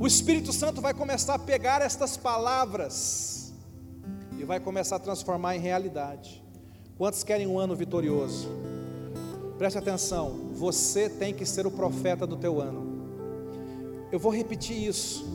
o 0.00 0.06
Espírito 0.06 0.52
Santo 0.52 0.80
vai 0.80 0.94
começar 0.94 1.34
a 1.34 1.38
pegar 1.38 1.82
estas 1.82 2.16
palavras 2.16 3.52
e 4.38 4.44
vai 4.44 4.60
começar 4.60 4.96
a 4.96 5.00
transformar 5.00 5.56
em 5.56 5.60
realidade. 5.60 6.42
Quantos 6.96 7.22
querem 7.22 7.46
um 7.46 7.58
ano 7.58 7.74
vitorioso? 7.74 8.48
Preste 9.56 9.78
atenção, 9.78 10.52
você 10.54 11.08
tem 11.08 11.34
que 11.34 11.44
ser 11.44 11.66
o 11.66 11.70
profeta 11.70 12.26
do 12.26 12.36
teu 12.36 12.60
ano. 12.60 12.86
Eu 14.12 14.18
vou 14.18 14.32
repetir 14.32 14.86
isso. 14.86 15.26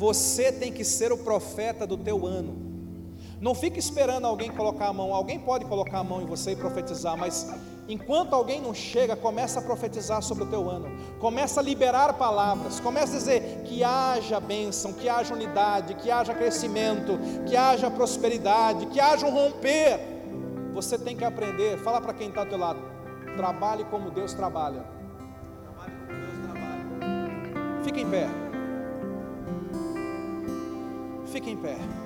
Você 0.00 0.50
tem 0.50 0.72
que 0.72 0.82
ser 0.82 1.12
o 1.12 1.18
profeta 1.18 1.86
do 1.86 1.94
teu 1.94 2.26
ano. 2.26 2.56
Não 3.38 3.54
fique 3.54 3.78
esperando 3.78 4.26
alguém 4.26 4.50
colocar 4.50 4.86
a 4.86 4.92
mão. 4.94 5.12
Alguém 5.12 5.38
pode 5.38 5.66
colocar 5.66 5.98
a 5.98 6.04
mão 6.04 6.22
em 6.22 6.24
você 6.24 6.52
e 6.52 6.56
profetizar, 6.56 7.18
mas 7.18 7.52
enquanto 7.86 8.32
alguém 8.32 8.62
não 8.62 8.72
chega, 8.72 9.14
começa 9.14 9.60
a 9.60 9.62
profetizar 9.62 10.22
sobre 10.22 10.44
o 10.44 10.46
teu 10.46 10.70
ano. 10.70 10.88
Começa 11.18 11.60
a 11.60 11.62
liberar 11.62 12.14
palavras. 12.14 12.80
Começa 12.80 13.12
a 13.14 13.18
dizer 13.18 13.62
que 13.66 13.84
haja 13.84 14.40
bênção, 14.40 14.94
que 14.94 15.06
haja 15.06 15.34
unidade, 15.34 15.92
que 15.96 16.10
haja 16.10 16.32
crescimento, 16.32 17.18
que 17.46 17.54
haja 17.54 17.90
prosperidade, 17.90 18.86
que 18.86 18.98
haja 18.98 19.26
um 19.26 19.34
romper. 19.34 20.00
Você 20.72 20.96
tem 20.96 21.14
que 21.14 21.26
aprender. 21.26 21.76
Fala 21.76 22.00
para 22.00 22.14
quem 22.14 22.30
está 22.30 22.40
ao 22.40 22.46
teu 22.46 22.58
lado. 22.58 22.80
Trabalhe 23.36 23.84
como 23.84 24.10
Deus 24.10 24.32
trabalha. 24.32 24.82
Trabalhe 25.62 25.92
como 26.06 26.20
Deus 26.20 26.38
trabalha. 26.42 27.84
Fique 27.84 28.00
em 28.00 28.08
pé. 28.08 28.49
Fique 31.32 31.48
em 31.50 31.56
pé. 31.56 31.99